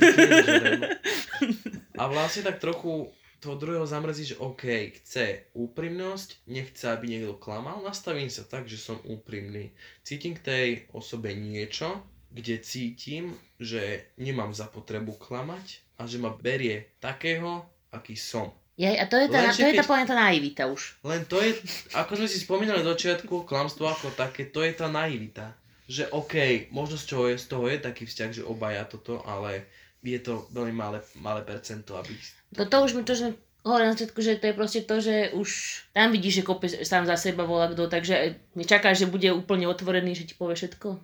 A 2.02 2.10
vlastne 2.10 2.42
tak 2.42 2.58
trochu 2.58 3.14
toho 3.38 3.54
druhého 3.54 3.86
zamrzí, 3.86 4.34
že 4.34 4.38
OK, 4.42 4.66
chce 5.02 5.50
úprimnosť, 5.54 6.46
nechce, 6.50 6.90
aby 6.90 7.14
niekto 7.14 7.38
klamal, 7.38 7.78
nastavím 7.82 8.26
sa 8.30 8.42
tak, 8.42 8.66
že 8.66 8.74
som 8.74 8.98
úprimný. 9.06 9.70
Cítim 10.02 10.34
k 10.34 10.42
tej 10.42 10.66
osobe 10.90 11.30
niečo, 11.34 12.02
kde 12.34 12.58
cítim, 12.58 13.34
že 13.62 14.10
nemám 14.18 14.50
za 14.50 14.66
potrebu 14.66 15.14
klamať 15.14 15.82
a 15.98 16.06
že 16.10 16.18
ma 16.18 16.34
berie 16.34 16.90
takého, 16.98 17.62
aký 17.94 18.18
som. 18.18 18.50
Jej, 18.78 18.96
a 18.98 19.04
to 19.04 19.20
je 19.20 19.26
tá, 19.28 19.38
Lenže 19.46 19.58
to 19.58 19.68
je 19.68 19.74
tá, 19.78 19.84
keď- 19.84 20.08
tá 20.08 20.16
naivita 20.16 20.62
už. 20.66 20.82
Len 21.04 21.22
to 21.28 21.36
je, 21.38 21.50
ako 21.92 22.12
sme 22.18 22.28
si 22.30 22.38
spomínali 22.40 22.80
do 22.80 22.94
začiatku, 22.96 23.44
klamstvo 23.44 23.84
ako 23.86 24.10
také, 24.16 24.48
to 24.48 24.64
je 24.64 24.72
tá 24.74 24.88
naivita. 24.88 25.54
Že 25.92 26.08
OK, 26.14 26.34
možno 26.72 26.96
z, 26.96 27.04
čoho 27.04 27.24
je, 27.28 27.36
z 27.36 27.46
toho 27.52 27.68
je 27.68 27.78
taký 27.78 28.08
vzťah, 28.08 28.30
že 28.32 28.48
obaja 28.48 28.88
toto, 28.88 29.20
ale 29.28 29.68
je 30.02 30.20
to 30.20 30.50
veľmi 30.50 30.74
malé, 30.74 30.98
malé 31.22 31.46
percento, 31.46 31.94
aby... 31.94 32.14
Toto 32.52 32.82
už 32.82 32.98
mi 32.98 33.06
to, 33.06 33.14
že 33.14 33.38
hovorím 33.62 33.86
na 33.86 33.94
začiatku, 33.94 34.18
že 34.18 34.42
to 34.42 34.50
je 34.50 34.58
proste 34.58 34.80
to, 34.82 34.98
že 34.98 35.30
už 35.38 35.48
tam 35.94 36.10
vidíš, 36.10 36.42
že 36.42 36.46
kope 36.46 36.66
sám 36.66 37.06
za 37.06 37.14
seba 37.14 37.46
volá 37.46 37.70
kto, 37.70 37.86
takže 37.86 38.34
nečakáš, 38.58 39.06
že 39.06 39.12
bude 39.12 39.30
úplne 39.30 39.70
otvorený, 39.70 40.18
že 40.18 40.26
ti 40.26 40.34
povie 40.34 40.58
všetko. 40.58 40.98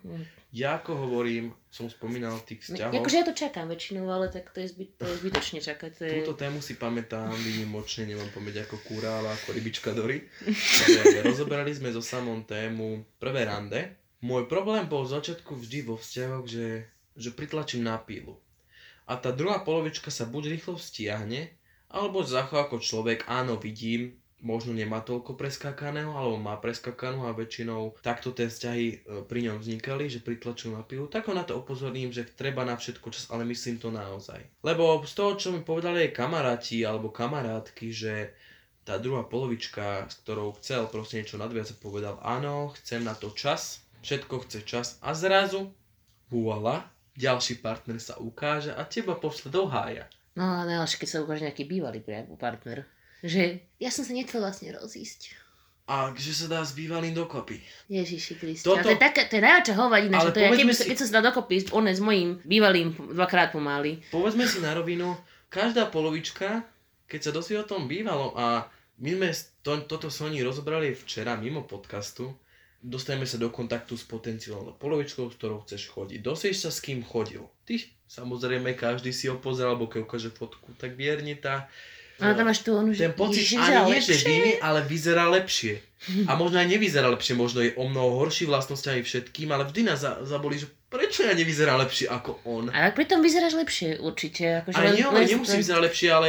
Ja 0.49 0.81
ako 0.81 0.97
hovorím, 0.97 1.53
som 1.69 1.93
spomínal 1.93 2.41
tých 2.41 2.65
vzťahov, 2.65 2.97
Akože 3.05 3.21
ja 3.21 3.27
to 3.29 3.37
čakám 3.37 3.69
väčšinou, 3.69 4.09
ale 4.09 4.33
tak 4.33 4.49
to 4.49 4.65
je, 4.65 4.73
zbyt, 4.73 4.97
to 4.97 5.05
je 5.05 5.15
zbytočne 5.21 5.61
čakať. 5.61 5.91
To 6.01 6.03
je... 6.09 6.13
túto 6.25 6.41
tému 6.41 6.65
si 6.65 6.81
pamätám 6.81 7.29
výnimočne, 7.37 8.09
nemám 8.09 8.33
pamäť 8.33 8.65
ako 8.65 8.81
kúra, 8.81 9.21
ale 9.21 9.37
ako 9.37 9.53
rybička 9.53 9.93
Dory. 9.93 10.25
Rozoberali 11.29 11.77
sme 11.77 11.93
so 11.93 12.01
samom 12.01 12.49
tému 12.49 13.05
prvé 13.21 13.45
rande. 13.45 13.93
Môj 14.25 14.49
problém 14.49 14.89
bol 14.89 15.05
v 15.05 15.21
začiatku 15.21 15.53
vždy 15.53 15.79
vo 15.85 16.01
vzťahoch, 16.01 16.49
že, 16.49 16.89
že 17.13 17.31
pritlačím 17.37 17.85
na 17.85 18.01
pílu. 18.01 18.41
A 19.09 19.17
tá 19.17 19.33
druhá 19.33 19.65
polovička 19.65 20.13
sa 20.13 20.29
buď 20.29 20.53
rýchlo 20.53 20.77
stiahne, 20.77 21.49
alebo 21.89 22.21
zachová 22.21 22.69
ako 22.69 22.77
človek, 22.77 23.25
áno, 23.25 23.57
vidím, 23.57 24.21
možno 24.39 24.71
nemá 24.71 25.03
toľko 25.03 25.35
preskákaného, 25.35 26.15
alebo 26.15 26.37
má 26.39 26.55
preskakanú 26.61 27.27
a 27.27 27.35
väčšinou 27.35 27.99
takto 28.05 28.31
tie 28.31 28.47
vzťahy 28.47 28.87
e, 28.87 28.97
pri 29.27 29.51
ňom 29.51 29.59
vznikali, 29.59 30.07
že 30.07 30.23
pritlačujú 30.23 30.79
na 30.79 30.87
pilu, 30.87 31.11
tak 31.11 31.27
ho 31.27 31.35
na 31.35 31.43
to 31.43 31.59
upozorním, 31.59 32.15
že 32.15 32.29
treba 32.29 32.63
na 32.63 32.79
všetko 32.79 33.11
čas, 33.11 33.27
ale 33.35 33.43
myslím 33.49 33.83
to 33.83 33.91
naozaj. 33.91 34.39
Lebo 34.63 35.03
z 35.03 35.13
toho, 35.17 35.33
čo 35.35 35.49
mi 35.51 35.65
povedali 35.65 36.07
aj 36.07 36.15
kamaráti 36.15 36.87
alebo 36.87 37.11
kamarátky, 37.11 37.87
že 37.91 38.37
tá 38.87 38.97
druhá 38.97 39.27
polovička, 39.27 40.07
s 40.09 40.23
ktorou 40.25 40.57
chcel 40.63 40.87
proste 40.89 41.21
niečo 41.21 41.37
nadviazať, 41.37 41.77
povedal 41.83 42.17
áno, 42.23 42.73
chcem 42.79 43.03
na 43.03 43.13
to 43.13 43.35
čas, 43.35 43.83
všetko 44.07 44.47
chce 44.47 44.59
čas 44.65 44.87
a 45.03 45.13
zrazu, 45.13 45.75
voila, 46.31 46.87
ďalší 47.19 47.59
partner 47.59 47.99
sa 47.99 48.15
ukáže 48.23 48.71
a 48.71 48.87
teba 48.87 49.19
pošle 49.19 49.51
do 49.51 49.67
hája. 49.67 50.07
No 50.39 50.63
ale 50.63 50.79
až 50.79 50.95
keď 50.95 51.09
sa 51.11 51.19
ukáže 51.27 51.43
nejaký 51.43 51.67
bývalý 51.67 51.99
partner. 52.39 52.87
Že 53.27 53.59
ja 53.83 53.91
som 53.91 54.07
sa 54.07 54.15
nechcel 54.15 54.39
vlastne 54.39 54.71
rozísť. 54.71 55.35
A 55.89 56.13
že 56.15 56.31
sa 56.31 56.47
dá 56.47 56.61
s 56.63 56.77
bývalým 56.77 57.17
dokopy. 57.17 57.59
Ježiši 57.91 58.39
Kriste. 58.39 58.63
Toto-. 58.63 58.87
To 58.87 58.93
je, 58.93 59.01
také, 59.01 59.27
to 59.27 59.41
je 59.41 59.43
najväčšia 59.43 59.75
hovadina, 59.75 60.21
že 60.21 60.31
to 60.31 60.39
je, 60.39 60.49
keby, 60.53 60.73
si- 60.77 60.87
keď 60.87 60.97
sa 61.01 61.15
dal 61.19 61.25
dokopy, 61.33 61.73
on 61.75 61.89
s 61.89 61.99
mojím 61.99 62.39
bývalým 62.45 62.93
dvakrát 63.17 63.51
pomaly. 63.51 64.05
Povedzme 64.13 64.45
si 64.45 64.61
na 64.61 64.77
rovinu, 64.77 65.17
každá 65.49 65.89
polovička, 65.89 66.63
keď 67.09 67.21
sa 67.25 67.31
dosvie 67.33 67.57
o 67.59 67.65
tom 67.67 67.89
bývalo 67.89 68.37
a 68.37 68.69
my 69.01 69.11
sme 69.17 69.29
to, 69.65 69.81
toto 69.89 70.13
Sony 70.13 70.45
rozobrali 70.45 70.93
včera 70.93 71.35
mimo 71.41 71.65
podcastu, 71.65 72.37
dostaneme 72.83 73.27
sa 73.27 73.37
do 73.37 73.51
kontaktu 73.51 73.99
s 73.99 74.07
potenciálnou 74.07 74.79
polovičkou, 74.79 75.27
s 75.29 75.37
ktorou 75.37 75.67
chceš 75.67 75.91
chodiť. 75.91 76.19
Dosieš 76.23 76.57
sa 76.67 76.71
s 76.71 76.79
kým 76.79 77.03
chodil. 77.03 77.43
Ty, 77.67 77.79
samozrejme, 78.07 78.75
každý 78.79 79.11
si 79.11 79.27
ho 79.27 79.37
pozrel, 79.37 79.75
alebo 79.75 79.91
keď 79.91 80.07
ukáže 80.07 80.31
fotku, 80.31 80.73
tak 80.79 80.95
vierne 80.95 81.35
tá... 81.35 81.67
Ale 82.19 82.35
tam 82.35 82.51
máš 82.51 82.67
tu 82.67 82.75
onu, 82.75 82.91
že 82.91 83.07
ten 83.07 83.15
pocit 83.15 83.47
Ježiš, 83.47 83.63
ani 83.63 83.95
nie, 83.95 84.03
že 84.03 84.15
viny, 84.27 84.59
ale 84.59 84.83
vyzerá 84.83 85.31
lepšie. 85.31 85.79
A 86.27 86.35
možno 86.35 86.59
aj 86.59 86.67
nevyzerá 86.67 87.07
lepšie, 87.15 87.39
možno 87.39 87.63
je 87.63 87.79
o 87.79 87.87
mnoho 87.87 88.19
horší 88.19 88.51
vlastnosťami 88.51 89.07
všetkým, 89.07 89.55
ale 89.55 89.63
vždy 89.71 89.87
nás 89.87 90.03
za, 90.03 90.19
zabolí, 90.27 90.59
že 90.59 90.67
prečo 90.91 91.23
ja 91.23 91.31
nevyzerá 91.31 91.79
lepšie 91.79 92.11
ako 92.11 92.43
on. 92.43 92.75
Ale 92.75 92.91
pritom 92.91 93.23
vyzeráš 93.23 93.55
lepšie 93.55 94.03
určite. 94.03 94.67
Akože 94.67 94.75
Ale 94.75 94.87
len- 94.91 94.97
nie, 94.99 95.07
len- 95.07 95.31
nemusí 95.31 95.55
vyzerať 95.63 95.83
lepšie, 95.87 96.09
ale 96.11 96.29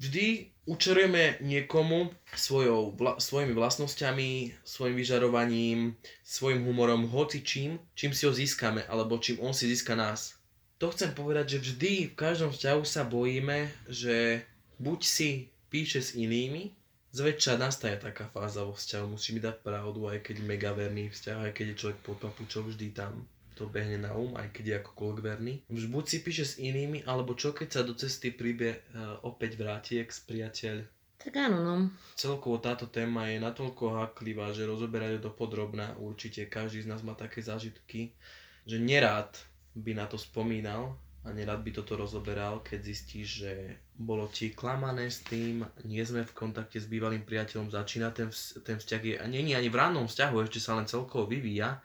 vždy 0.00 0.26
učarujeme 0.68 1.40
niekomu 1.40 2.12
svojou, 2.36 2.92
vla, 2.92 3.16
svojimi 3.16 3.56
vlastnosťami, 3.56 4.60
svojim 4.60 4.96
vyžarovaním, 5.00 5.96
svojim 6.20 6.60
humorom, 6.68 7.08
hoci 7.08 7.40
čím, 7.40 7.80
čím 7.96 8.12
si 8.12 8.28
ho 8.28 8.32
získame, 8.36 8.84
alebo 8.84 9.16
čím 9.16 9.40
on 9.40 9.56
si 9.56 9.64
získa 9.64 9.96
nás. 9.96 10.36
To 10.76 10.92
chcem 10.92 11.16
povedať, 11.16 11.56
že 11.56 11.64
vždy 11.64 11.92
v 12.12 12.14
každom 12.14 12.52
vzťahu 12.52 12.82
sa 12.84 13.02
bojíme, 13.08 13.72
že 13.88 14.44
buď 14.76 15.00
si 15.02 15.48
píše 15.72 16.04
s 16.04 16.14
inými, 16.14 16.76
zväčša 17.16 17.56
nastane 17.56 17.96
taká 17.96 18.28
fáza 18.28 18.62
vo 18.62 18.76
vzťahu, 18.76 19.16
musí 19.16 19.32
mi 19.32 19.40
dať 19.40 19.64
pravdu, 19.64 20.06
aj 20.06 20.20
keď 20.20 20.36
mega 20.44 20.70
verný 20.76 21.08
vzťah, 21.08 21.48
aj 21.48 21.52
keď 21.56 21.64
je 21.72 21.78
človek 21.80 21.98
pod 22.04 22.16
papučou 22.20 22.68
vždy 22.68 22.92
tam 22.92 23.24
to 23.58 23.66
behne 23.66 23.98
na 23.98 24.14
um, 24.14 24.38
aj 24.38 24.54
keď 24.54 24.64
je 24.64 24.78
akokoľvek 24.78 25.18
verný. 25.18 25.54
Už 25.66 25.90
buď 25.90 26.04
si 26.06 26.18
píše 26.22 26.44
s 26.46 26.54
inými, 26.62 27.02
alebo 27.02 27.34
čo 27.34 27.50
keď 27.50 27.68
sa 27.68 27.82
do 27.82 27.98
cesty 27.98 28.30
príbe 28.30 28.86
uh, 28.94 29.18
opäť 29.26 29.58
vráti 29.58 29.98
ex-priateľ. 29.98 30.86
Tak 31.18 31.34
áno, 31.34 31.58
no. 31.66 31.74
Celkovo 32.14 32.62
táto 32.62 32.86
téma 32.86 33.26
je 33.26 33.42
natoľko 33.42 33.98
haklivá, 33.98 34.54
že 34.54 34.70
rozoberať 34.70 35.18
to 35.18 35.34
podrobná. 35.34 35.98
Určite 35.98 36.46
každý 36.46 36.86
z 36.86 36.94
nás 36.94 37.02
má 37.02 37.18
také 37.18 37.42
zážitky, 37.42 38.14
že 38.62 38.78
nerád 38.78 39.34
by 39.74 39.98
na 39.98 40.06
to 40.06 40.14
spomínal 40.14 40.94
a 41.26 41.34
nerád 41.34 41.66
by 41.66 41.74
toto 41.74 41.98
rozoberal, 41.98 42.62
keď 42.62 42.80
zistíš, 42.94 43.42
že 43.42 43.52
bolo 43.98 44.30
ti 44.30 44.54
klamané 44.54 45.10
s 45.10 45.26
tým, 45.26 45.66
nie 45.82 46.00
sme 46.06 46.22
v 46.22 46.32
kontakte 46.32 46.78
s 46.78 46.86
bývalým 46.86 47.26
priateľom, 47.26 47.74
začína 47.74 48.14
ten, 48.14 48.30
ten 48.62 48.78
vzťah, 48.78 49.02
je, 49.02 49.14
a 49.18 49.26
je 49.26 49.54
ani 49.58 49.68
v 49.68 49.76
rannom 49.76 50.06
vzťahu, 50.06 50.34
ešte 50.46 50.62
sa 50.62 50.78
len 50.78 50.86
celkovo 50.86 51.26
vyvíja 51.26 51.82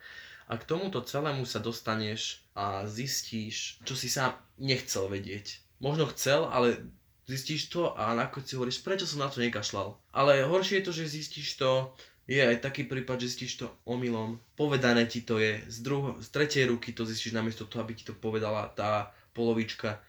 a 0.48 0.54
k 0.60 0.68
tomuto 0.68 1.00
celému 1.00 1.48
sa 1.48 1.60
dostaneš 1.60 2.44
a 2.52 2.84
zistíš, 2.84 3.80
čo 3.82 3.96
si 3.96 4.12
sám 4.12 4.36
nechcel 4.60 5.08
vedieť. 5.08 5.60
Možno 5.80 6.08
chcel, 6.12 6.46
ale 6.48 6.80
zistíš 7.24 7.72
to 7.72 7.96
a 7.96 8.12
nakoniec 8.12 8.48
si 8.48 8.56
hovoríš, 8.56 8.84
prečo 8.84 9.08
som 9.08 9.24
na 9.24 9.32
to 9.32 9.40
nekašľal. 9.40 9.96
Ale 10.12 10.44
horšie 10.44 10.80
je 10.80 10.86
to, 10.86 10.92
že 10.92 11.14
zistíš 11.16 11.56
to, 11.56 11.92
je 12.24 12.40
aj 12.40 12.64
taký 12.64 12.88
prípad, 12.88 13.20
že 13.20 13.36
zistíš 13.36 13.52
to 13.60 13.66
omylom. 13.84 14.40
Povedané 14.56 15.04
ti 15.04 15.20
to 15.20 15.36
je, 15.36 15.60
z, 15.68 15.78
druho, 15.84 16.16
z 16.24 16.28
tretej 16.32 16.72
ruky 16.72 16.96
to 16.96 17.04
zistíš 17.04 17.36
namiesto 17.36 17.68
toho, 17.68 17.84
aby 17.84 17.92
ti 17.92 18.04
to 18.04 18.16
povedala 18.16 18.72
tá 18.72 19.12
polovička. 19.36 20.00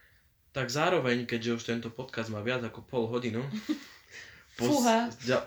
Tak 0.56 0.72
zároveň, 0.72 1.28
keďže 1.28 1.54
už 1.60 1.62
tento 1.68 1.88
podcast 1.92 2.32
má 2.32 2.40
viac 2.40 2.64
ako 2.64 2.80
pol 2.88 3.04
hodinu, 3.12 3.44
Fúha. 4.56 5.12
Ja, 5.28 5.44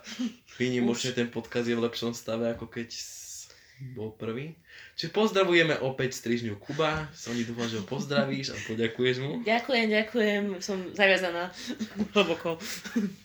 ten 1.17 1.33
podcast 1.33 1.65
je 1.65 1.73
v 1.73 1.81
lepšom 1.81 2.13
stave, 2.13 2.53
ako 2.53 2.69
keď 2.69 2.93
bol 3.95 4.11
prvý. 4.11 4.55
Čiže 4.99 5.15
pozdravujeme 5.15 5.79
opäť 5.79 6.19
strižňu 6.19 6.59
Kuba. 6.59 7.07
Som 7.15 7.35
dúfam, 7.35 7.67
že 7.67 7.79
ho 7.79 7.85
pozdravíš 7.87 8.51
a 8.51 8.57
poďakuješ 8.67 9.15
mu. 9.23 9.31
Ďakujem, 9.47 9.87
ďakujem. 9.87 10.43
Som 10.59 10.91
zaviazaná 10.91 11.51
hlboko. 12.11 12.59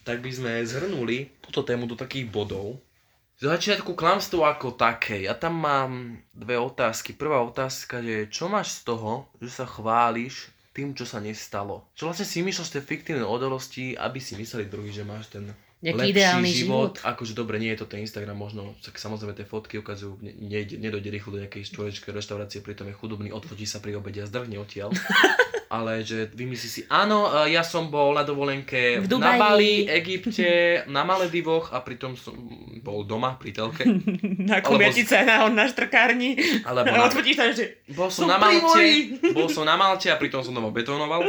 Tak 0.07 0.23
by 0.23 0.31
sme 0.31 0.53
zhrnuli 0.62 1.35
túto 1.43 1.67
tému 1.67 1.90
do 1.90 1.99
takých 1.99 2.31
bodov. 2.31 2.79
Z 3.35 3.51
začiatku 3.51 3.99
klamstvo 3.99 4.47
ako 4.47 4.79
také. 4.79 5.27
Ja 5.27 5.35
tam 5.35 5.59
mám 5.59 6.23
dve 6.31 6.55
otázky. 6.55 7.19
Prvá 7.19 7.43
otázka 7.43 7.99
je, 7.99 8.31
čo 8.31 8.47
máš 8.47 8.79
z 8.79 8.95
toho, 8.95 9.27
že 9.43 9.51
sa 9.51 9.67
chváliš 9.67 10.55
tým, 10.71 10.95
čo 10.95 11.03
sa 11.03 11.19
nestalo? 11.19 11.87
Čo 11.99 12.11
vlastne 12.11 12.27
si 12.27 12.43
myslíš 12.43 12.67
z 12.67 12.75
tej 12.79 12.85
fiktívnej 12.87 13.27
odolosti, 13.27 13.95
aby 13.95 14.23
si 14.23 14.38
mysleli 14.38 14.71
druhý, 14.71 14.90
že 14.90 15.07
máš 15.07 15.31
ten 15.31 15.51
Nejaký 15.85 16.01
lepší 16.01 16.12
ideálny 16.16 16.51
život. 16.51 16.97
život. 16.97 17.05
Akože 17.05 17.33
dobre, 17.37 17.61
nie 17.61 17.68
je 17.77 17.85
to 17.85 17.87
ten 17.92 18.01
Instagram, 18.01 18.40
možno, 18.40 18.73
tak 18.81 18.97
samozrejme 18.97 19.37
tie 19.37 19.44
fotky 19.44 19.77
ukazujú, 19.85 20.16
ne, 20.25 20.61
nedojde 20.64 21.12
rýchlo 21.12 21.37
do 21.37 21.44
nejakej 21.44 21.68
čtvorečkej 21.68 22.16
reštaurácie, 22.16 22.64
pritom 22.64 22.88
je 22.88 22.97
chudobný, 22.97 23.29
odfotí 23.29 23.68
sa 23.68 23.85
pri 23.85 24.01
obede 24.01 24.25
a 24.25 24.27
zdrhne 24.27 24.57
odtiaľ. 24.57 24.97
Ale 25.75 26.07
že 26.07 26.31
vymyslí 26.31 26.68
si, 26.70 26.81
áno, 26.87 27.29
e, 27.44 27.53
ja 27.53 27.66
som 27.66 27.90
bol 27.90 28.14
na 28.14 28.23
dovolenke 28.23 29.03
v 29.03 29.11
na 29.18 29.35
Bali, 29.35 29.85
Egypte, 29.90 30.81
na 30.87 31.03
Maledivoch 31.03 31.75
a 31.75 31.83
pritom 31.83 32.14
som 32.14 32.33
bol 32.79 33.03
doma 33.03 33.35
pri 33.37 33.51
telke. 33.53 33.83
na 34.51 34.62
kumiatice, 34.62 35.20
na, 35.27 35.51
na 35.51 35.66
štrkárni. 35.66 36.38
Alebo 36.62 36.94
na, 36.94 37.11
odfotíš 37.11 37.37
tam, 37.37 37.51
že 37.51 37.83
bol 37.90 38.09
som, 38.09 38.25
som 38.25 38.33
na 38.33 38.38
Malte, 38.38 39.18
bol 39.35 39.51
som 39.51 39.66
na 39.66 39.75
Malte 39.75 40.09
a 40.09 40.16
pritom 40.16 40.47
som 40.47 40.55
doma 40.55 40.70
betonoval 40.70 41.27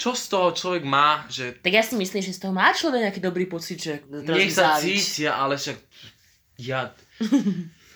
čo 0.00 0.16
z 0.16 0.24
toho 0.32 0.48
človek 0.56 0.80
má, 0.88 1.28
že... 1.28 1.60
Tak 1.60 1.72
ja 1.76 1.84
si 1.84 1.92
myslím, 2.00 2.24
že 2.24 2.32
z 2.32 2.40
toho 2.40 2.56
má 2.56 2.72
človek 2.72 3.04
nejaký 3.04 3.20
dobrý 3.20 3.44
pocit, 3.44 3.76
že... 3.76 4.00
Nech 4.08 4.56
sa 4.56 4.80
cítia, 4.80 5.36
ale 5.36 5.60
však... 5.60 5.76
Ja... 6.56 6.96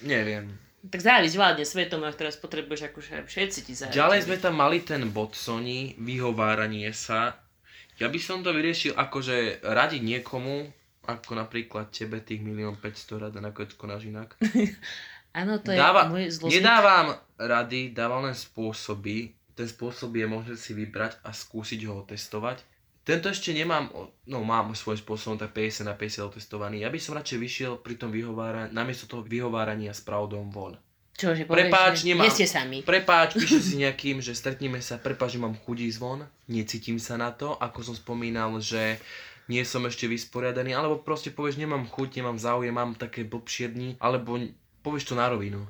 Neviem. 0.05 0.53
Tak 0.85 1.01
závisť 1.01 1.41
vládne 1.41 1.65
svetom 1.65 2.05
a 2.05 2.13
teraz 2.13 2.37
potrebuješ 2.37 2.93
akože 2.93 3.25
všetci 3.25 3.59
ti 3.65 3.73
závisť. 3.73 3.97
Ďalej 3.97 4.21
sme 4.29 4.37
tam 4.37 4.61
mali 4.61 4.85
ten 4.85 5.01
bod 5.09 5.33
Sony, 5.33 5.97
vyhováranie 5.97 6.93
sa. 6.93 7.41
Ja 7.97 8.13
by 8.13 8.21
som 8.21 8.45
to 8.45 8.53
vyriešil 8.53 8.93
akože 8.93 9.65
radiť 9.65 10.05
niekomu, 10.05 10.69
ako 11.09 11.41
napríklad 11.41 11.89
tebe 11.89 12.21
tých 12.21 12.45
milión 12.45 12.77
500 12.77 13.17
rada 13.17 13.39
nakoniec 13.41 13.73
konáš 13.81 14.13
inak. 14.13 14.37
Áno, 15.41 15.57
to 15.59 15.73
je 15.73 15.81
Dáva, 15.81 16.13
môj 16.13 16.31
zložit. 16.31 16.61
Nedávam 16.61 17.17
rady, 17.41 17.91
dávam 17.97 18.29
len 18.29 18.37
spôsoby, 18.37 19.35
ten 19.55 19.67
spôsob 19.71 20.15
je 20.15 20.27
možné 20.27 20.55
si 20.59 20.75
vybrať 20.75 21.23
a 21.23 21.31
skúsiť 21.31 21.81
ho 21.87 22.03
testovať. 22.03 22.63
Tento 23.05 23.29
ešte 23.29 23.53
nemám, 23.53 23.93
no 24.25 24.39
mám 24.43 24.73
svoj 24.73 24.97
spôsob, 24.97 25.37
tak 25.37 25.53
50 25.53 25.85
na 25.85 25.93
50 25.93 26.25
otestovaný. 26.25 26.83
Ja 26.83 26.89
by 26.89 26.97
som 26.97 27.15
radšej 27.15 27.39
vyšiel 27.39 27.73
pri 27.85 28.01
tom 28.01 28.09
vyhováraní, 28.09 28.73
namiesto 28.73 29.05
toho 29.05 29.21
vyhovárania 29.21 29.93
s 29.93 30.01
pravdom 30.01 30.49
von. 30.49 30.81
Čože 31.15 31.47
prepáč, 31.47 32.03
že 32.03 32.11
nemám, 32.11 32.27
ste 32.27 32.49
sami. 32.49 32.83
Prepáč, 32.83 33.37
píše 33.45 33.61
si 33.63 33.75
nejakým, 33.79 34.19
že 34.19 34.35
stretneme 34.35 34.83
sa, 34.83 34.99
prepáč, 34.99 35.39
že 35.39 35.45
mám 35.45 35.55
chudí 35.55 35.87
zvon, 35.93 36.27
necítim 36.51 36.99
sa 36.99 37.15
na 37.15 37.31
to, 37.31 37.55
ako 37.61 37.87
som 37.87 37.95
spomínal, 37.95 38.57
že 38.59 38.99
nie 39.47 39.61
som 39.63 39.85
ešte 39.85 40.09
vysporiadaný, 40.09 40.73
alebo 40.73 41.05
proste 41.05 41.29
povieš, 41.29 41.61
nemám 41.61 41.85
chuť, 41.85 42.19
nemám 42.19 42.41
záujem, 42.41 42.73
mám 42.73 42.97
také 42.97 43.23
blbšie 43.29 43.77
dni, 43.77 43.91
alebo 44.01 44.41
povieš 44.81 45.13
to 45.13 45.15
na 45.15 45.29
rovinu. 45.29 45.69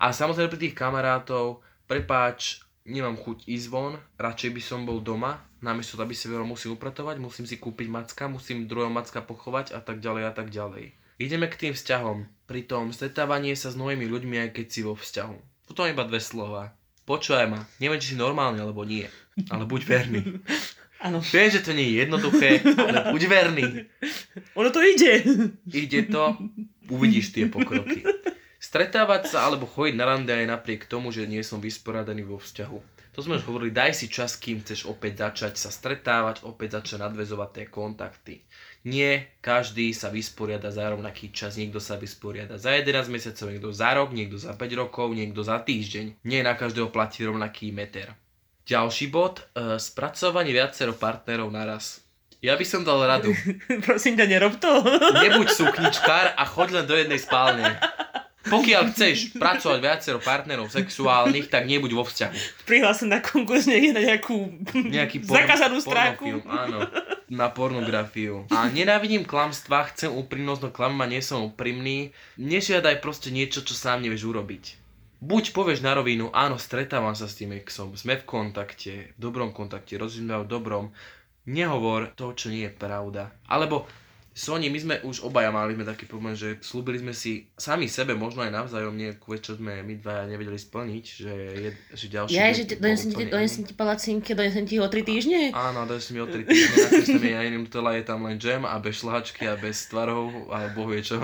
A 0.00 0.16
samozrejme 0.16 0.48
pri 0.48 0.60
tých 0.64 0.74
kamarátov, 0.74 1.60
prepáč, 1.84 2.64
nemám 2.88 3.16
chuť 3.16 3.44
ísť 3.48 3.66
von, 3.68 4.00
radšej 4.16 4.50
by 4.56 4.62
som 4.62 4.80
bol 4.88 5.00
doma, 5.04 5.40
namiesto 5.60 5.96
toho, 5.96 6.08
aby 6.08 6.16
si 6.16 6.28
veľa 6.28 6.44
musím 6.44 6.76
upratovať, 6.76 7.16
musím 7.20 7.44
si 7.44 7.60
kúpiť 7.60 7.88
macka, 7.88 8.28
musím 8.28 8.64
druhého 8.64 8.92
macka 8.92 9.20
pochovať 9.20 9.76
a 9.76 9.80
tak 9.84 10.00
ďalej 10.00 10.22
a 10.28 10.32
tak 10.32 10.48
ďalej. 10.48 10.96
Ideme 11.20 11.52
k 11.52 11.68
tým 11.68 11.72
vzťahom. 11.76 12.24
Pri 12.48 12.64
tom 12.64 12.96
stretávanie 12.96 13.52
sa 13.52 13.68
s 13.68 13.76
novými 13.76 14.08
ľuďmi, 14.08 14.40
aj 14.40 14.50
keď 14.56 14.66
si 14.72 14.80
vo 14.80 14.96
vzťahu. 14.96 15.68
Potom 15.68 15.84
iba 15.86 16.08
dve 16.08 16.18
slova. 16.18 16.72
Počúvaj 17.04 17.46
ma, 17.50 17.60
neviem, 17.76 18.00
či 18.00 18.14
si 18.14 18.16
normálny 18.16 18.62
alebo 18.62 18.86
nie, 18.86 19.04
ale 19.52 19.68
buď 19.68 19.80
verný. 19.84 20.20
Áno. 21.04 21.24
Viem, 21.24 21.48
že 21.48 21.64
to 21.64 21.72
nie 21.72 21.96
je 21.96 22.04
jednoduché, 22.04 22.60
ale 22.60 23.08
buď 23.08 23.22
verný. 23.24 23.88
Ono 24.52 24.68
to 24.68 24.84
ide. 24.84 25.24
Ide 25.64 26.12
to, 26.12 26.36
uvidíš 26.92 27.32
tie 27.32 27.48
pokroky. 27.48 28.04
Stretávať 28.70 29.34
sa 29.34 29.50
alebo 29.50 29.66
chodiť 29.66 29.98
na 29.98 30.06
rande 30.06 30.30
aj 30.30 30.46
napriek 30.46 30.86
tomu, 30.86 31.10
že 31.10 31.26
nie 31.26 31.42
som 31.42 31.58
vysporadaný 31.58 32.22
vo 32.22 32.38
vzťahu. 32.38 32.78
To 33.10 33.18
sme 33.18 33.42
už 33.42 33.50
hovorili, 33.50 33.74
daj 33.74 33.98
si 33.98 34.06
čas, 34.06 34.38
kým 34.38 34.62
chceš 34.62 34.86
opäť 34.86 35.26
začať 35.26 35.58
sa 35.58 35.74
stretávať, 35.74 36.46
opäť 36.46 36.78
začať 36.78 37.02
nadvezovať 37.02 37.50
tie 37.50 37.66
kontakty. 37.66 38.34
Nie 38.86 39.34
každý 39.42 39.90
sa 39.90 40.06
vysporiada 40.14 40.70
za 40.70 40.86
rovnaký 40.86 41.34
čas, 41.34 41.58
niekto 41.58 41.82
sa 41.82 41.98
vysporiada 41.98 42.62
za 42.62 42.70
11 42.78 43.10
mesiacov, 43.10 43.50
niekto 43.50 43.74
za 43.74 43.90
rok, 43.90 44.14
niekto 44.14 44.38
za 44.38 44.54
5 44.54 44.62
rokov, 44.78 45.18
niekto 45.18 45.42
za 45.42 45.58
týždeň. 45.58 46.22
Nie 46.22 46.46
na 46.46 46.54
každého 46.54 46.94
platí 46.94 47.26
rovnaký 47.26 47.74
meter. 47.74 48.14
Ďalší 48.70 49.10
bod, 49.10 49.50
e, 49.58 49.82
spracovanie 49.82 50.54
viacero 50.54 50.94
partnerov 50.94 51.50
naraz. 51.50 52.06
Ja 52.38 52.54
by 52.54 52.62
som 52.62 52.86
dal 52.86 53.02
radu. 53.02 53.34
Prosím 53.90 54.14
ťa, 54.14 54.30
nerob 54.30 54.62
to. 54.62 54.70
Nebuď 55.26 55.58
súkničkár 55.58 56.38
a 56.38 56.42
choď 56.46 56.78
len 56.78 56.86
do 56.86 56.94
jednej 56.94 57.18
spálne. 57.18 57.76
Pokiaľ 58.40 58.82
chceš 58.96 59.36
pracovať 59.36 59.78
viacero 59.84 60.16
partnerov 60.16 60.72
sexuálnych, 60.72 61.52
tak 61.52 61.68
nebuď 61.68 61.92
vo 61.92 62.08
vzťahu. 62.08 62.64
Prihlásen 62.64 63.12
na 63.12 63.20
konkurs 63.20 63.68
nie 63.68 63.92
na 63.92 64.00
nejakú 64.00 64.64
Nejaký 64.72 65.28
por- 65.28 65.36
zakázanú 65.36 65.76
stránku. 65.76 66.40
Áno, 66.48 66.88
na 67.28 67.52
pornografiu. 67.52 68.48
A 68.48 68.72
nenávidím 68.72 69.28
klamstva, 69.28 69.92
chcem 69.92 70.08
úprimnosť, 70.08 70.60
no 70.64 70.70
klamma 70.72 71.04
nie 71.04 71.20
som 71.20 71.44
úprimný. 71.44 72.16
Nežiadaj 72.40 73.04
proste 73.04 73.28
niečo, 73.28 73.60
čo 73.60 73.76
sám 73.76 74.00
nevieš 74.00 74.24
urobiť. 74.24 74.64
Buď 75.20 75.52
povieš 75.52 75.84
na 75.84 75.92
rovinu, 75.92 76.32
áno, 76.32 76.56
stretávam 76.56 77.12
sa 77.12 77.28
s 77.28 77.36
tým 77.36 77.52
exom, 77.52 77.92
sme 77.92 78.16
v 78.16 78.24
kontakte, 78.24 79.12
v 79.12 79.18
dobrom 79.20 79.52
kontakte, 79.52 80.00
rozumiem 80.00 80.48
v 80.48 80.48
dobrom, 80.48 80.84
nehovor 81.44 82.08
to, 82.16 82.32
čo 82.32 82.48
nie 82.48 82.64
je 82.64 82.72
pravda. 82.72 83.28
Alebo 83.44 83.84
Sony, 84.40 84.72
my 84.72 84.78
sme 84.80 84.94
už 85.04 85.20
obaja 85.20 85.52
mali 85.52 85.76
sme 85.76 85.84
taký 85.84 86.08
problém, 86.08 86.32
že 86.32 86.56
slúbili 86.64 86.96
sme 86.96 87.12
si 87.12 87.52
sami 87.60 87.92
sebe, 87.92 88.16
možno 88.16 88.40
aj 88.40 88.48
navzájom 88.48 88.96
nejakú 88.96 89.36
vec, 89.36 89.44
čo 89.44 89.60
sme 89.60 89.84
my 89.84 90.00
dva 90.00 90.24
nevedeli 90.24 90.56
splniť, 90.56 91.04
že, 91.04 91.34
je, 91.60 91.70
že 91.92 92.06
ďalší... 92.08 92.32
Ja, 92.32 92.48
že 92.48 92.64
donesem 92.80 93.12
ti, 93.12 93.28
donesem 93.28 93.68
ti 93.68 93.76
palacinky, 93.76 94.32
donesem 94.32 94.64
ti 94.64 94.80
ho 94.80 94.88
o 94.88 94.90
3 94.90 95.04
týždne? 95.04 95.52
Áno, 95.52 95.84
donesem 95.84 96.16
mi 96.16 96.24
o 96.24 96.28
3 96.32 96.48
týždne, 96.48 96.76
na 96.88 97.20
mi 97.20 97.28
ja 97.36 97.40
iným 97.44 97.68
tela 97.68 97.92
je 97.92 98.04
tam 98.08 98.24
len 98.24 98.40
džem 98.40 98.64
a 98.64 98.80
bez 98.80 99.04
šlahačky 99.04 99.44
a 99.44 99.60
bez 99.60 99.92
tvarov 99.92 100.32
a 100.56 100.72
bohu 100.72 100.96
je 100.96 101.04
čo. 101.04 101.20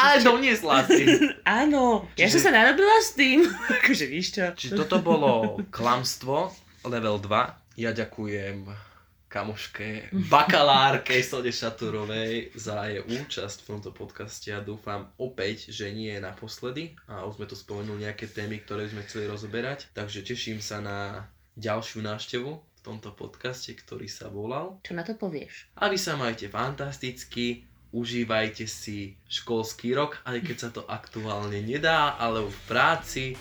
Ale 0.00 0.24
doniesla 0.24 0.86
si. 0.88 1.04
Áno, 1.60 2.08
Čiže... 2.16 2.24
ja 2.24 2.26
som 2.32 2.40
sa 2.40 2.50
narobila 2.56 2.96
s 3.04 3.12
tým. 3.12 3.44
akože 3.84 4.04
víš 4.08 4.32
čo. 4.32 4.48
Čiže 4.56 4.80
toto 4.80 5.04
bolo 5.04 5.60
klamstvo, 5.68 6.48
level 6.88 7.20
2. 7.20 7.84
Ja 7.84 7.92
ďakujem 7.92 8.93
kamoške, 9.34 10.14
bakalárke 10.30 11.18
Sode 11.18 11.50
Šaturovej 11.50 12.54
za 12.54 12.86
jej 12.86 13.02
účasť 13.02 13.66
v 13.66 13.68
tomto 13.74 13.90
podcaste 13.90 14.54
a 14.54 14.62
dúfam 14.62 15.10
opäť, 15.18 15.74
že 15.74 15.90
nie 15.90 16.14
je 16.14 16.22
naposledy 16.22 16.94
a 17.10 17.26
už 17.26 17.42
sme 17.42 17.50
tu 17.50 17.58
spomenuli 17.58 18.06
nejaké 18.06 18.30
témy, 18.30 18.62
ktoré 18.62 18.86
sme 18.86 19.02
chceli 19.02 19.26
rozoberať, 19.26 19.90
takže 19.90 20.22
teším 20.22 20.62
sa 20.62 20.78
na 20.78 21.26
ďalšiu 21.58 22.06
návštevu 22.06 22.50
v 22.54 22.80
tomto 22.86 23.10
podcaste, 23.10 23.74
ktorý 23.74 24.06
sa 24.06 24.30
volal. 24.30 24.78
Čo 24.86 24.94
na 24.94 25.02
to 25.02 25.18
povieš? 25.18 25.66
A 25.82 25.90
vy 25.90 25.98
sa 25.98 26.14
majte 26.14 26.46
fantasticky, 26.46 27.66
užívajte 27.90 28.70
si 28.70 29.18
školský 29.26 29.98
rok, 29.98 30.22
aj 30.30 30.38
keď 30.46 30.56
sa 30.62 30.70
to 30.70 30.86
aktuálne 30.86 31.58
nedá, 31.58 32.14
ale 32.22 32.46
v 32.46 32.58
práci 32.70 33.34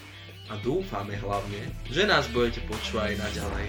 a 0.52 0.60
dúfame 0.60 1.16
hlavne, 1.20 1.72
že 1.88 2.04
nás 2.04 2.28
budete 2.32 2.60
počúvať 2.68 3.16
aj 3.16 3.16
naďalej. 3.20 3.68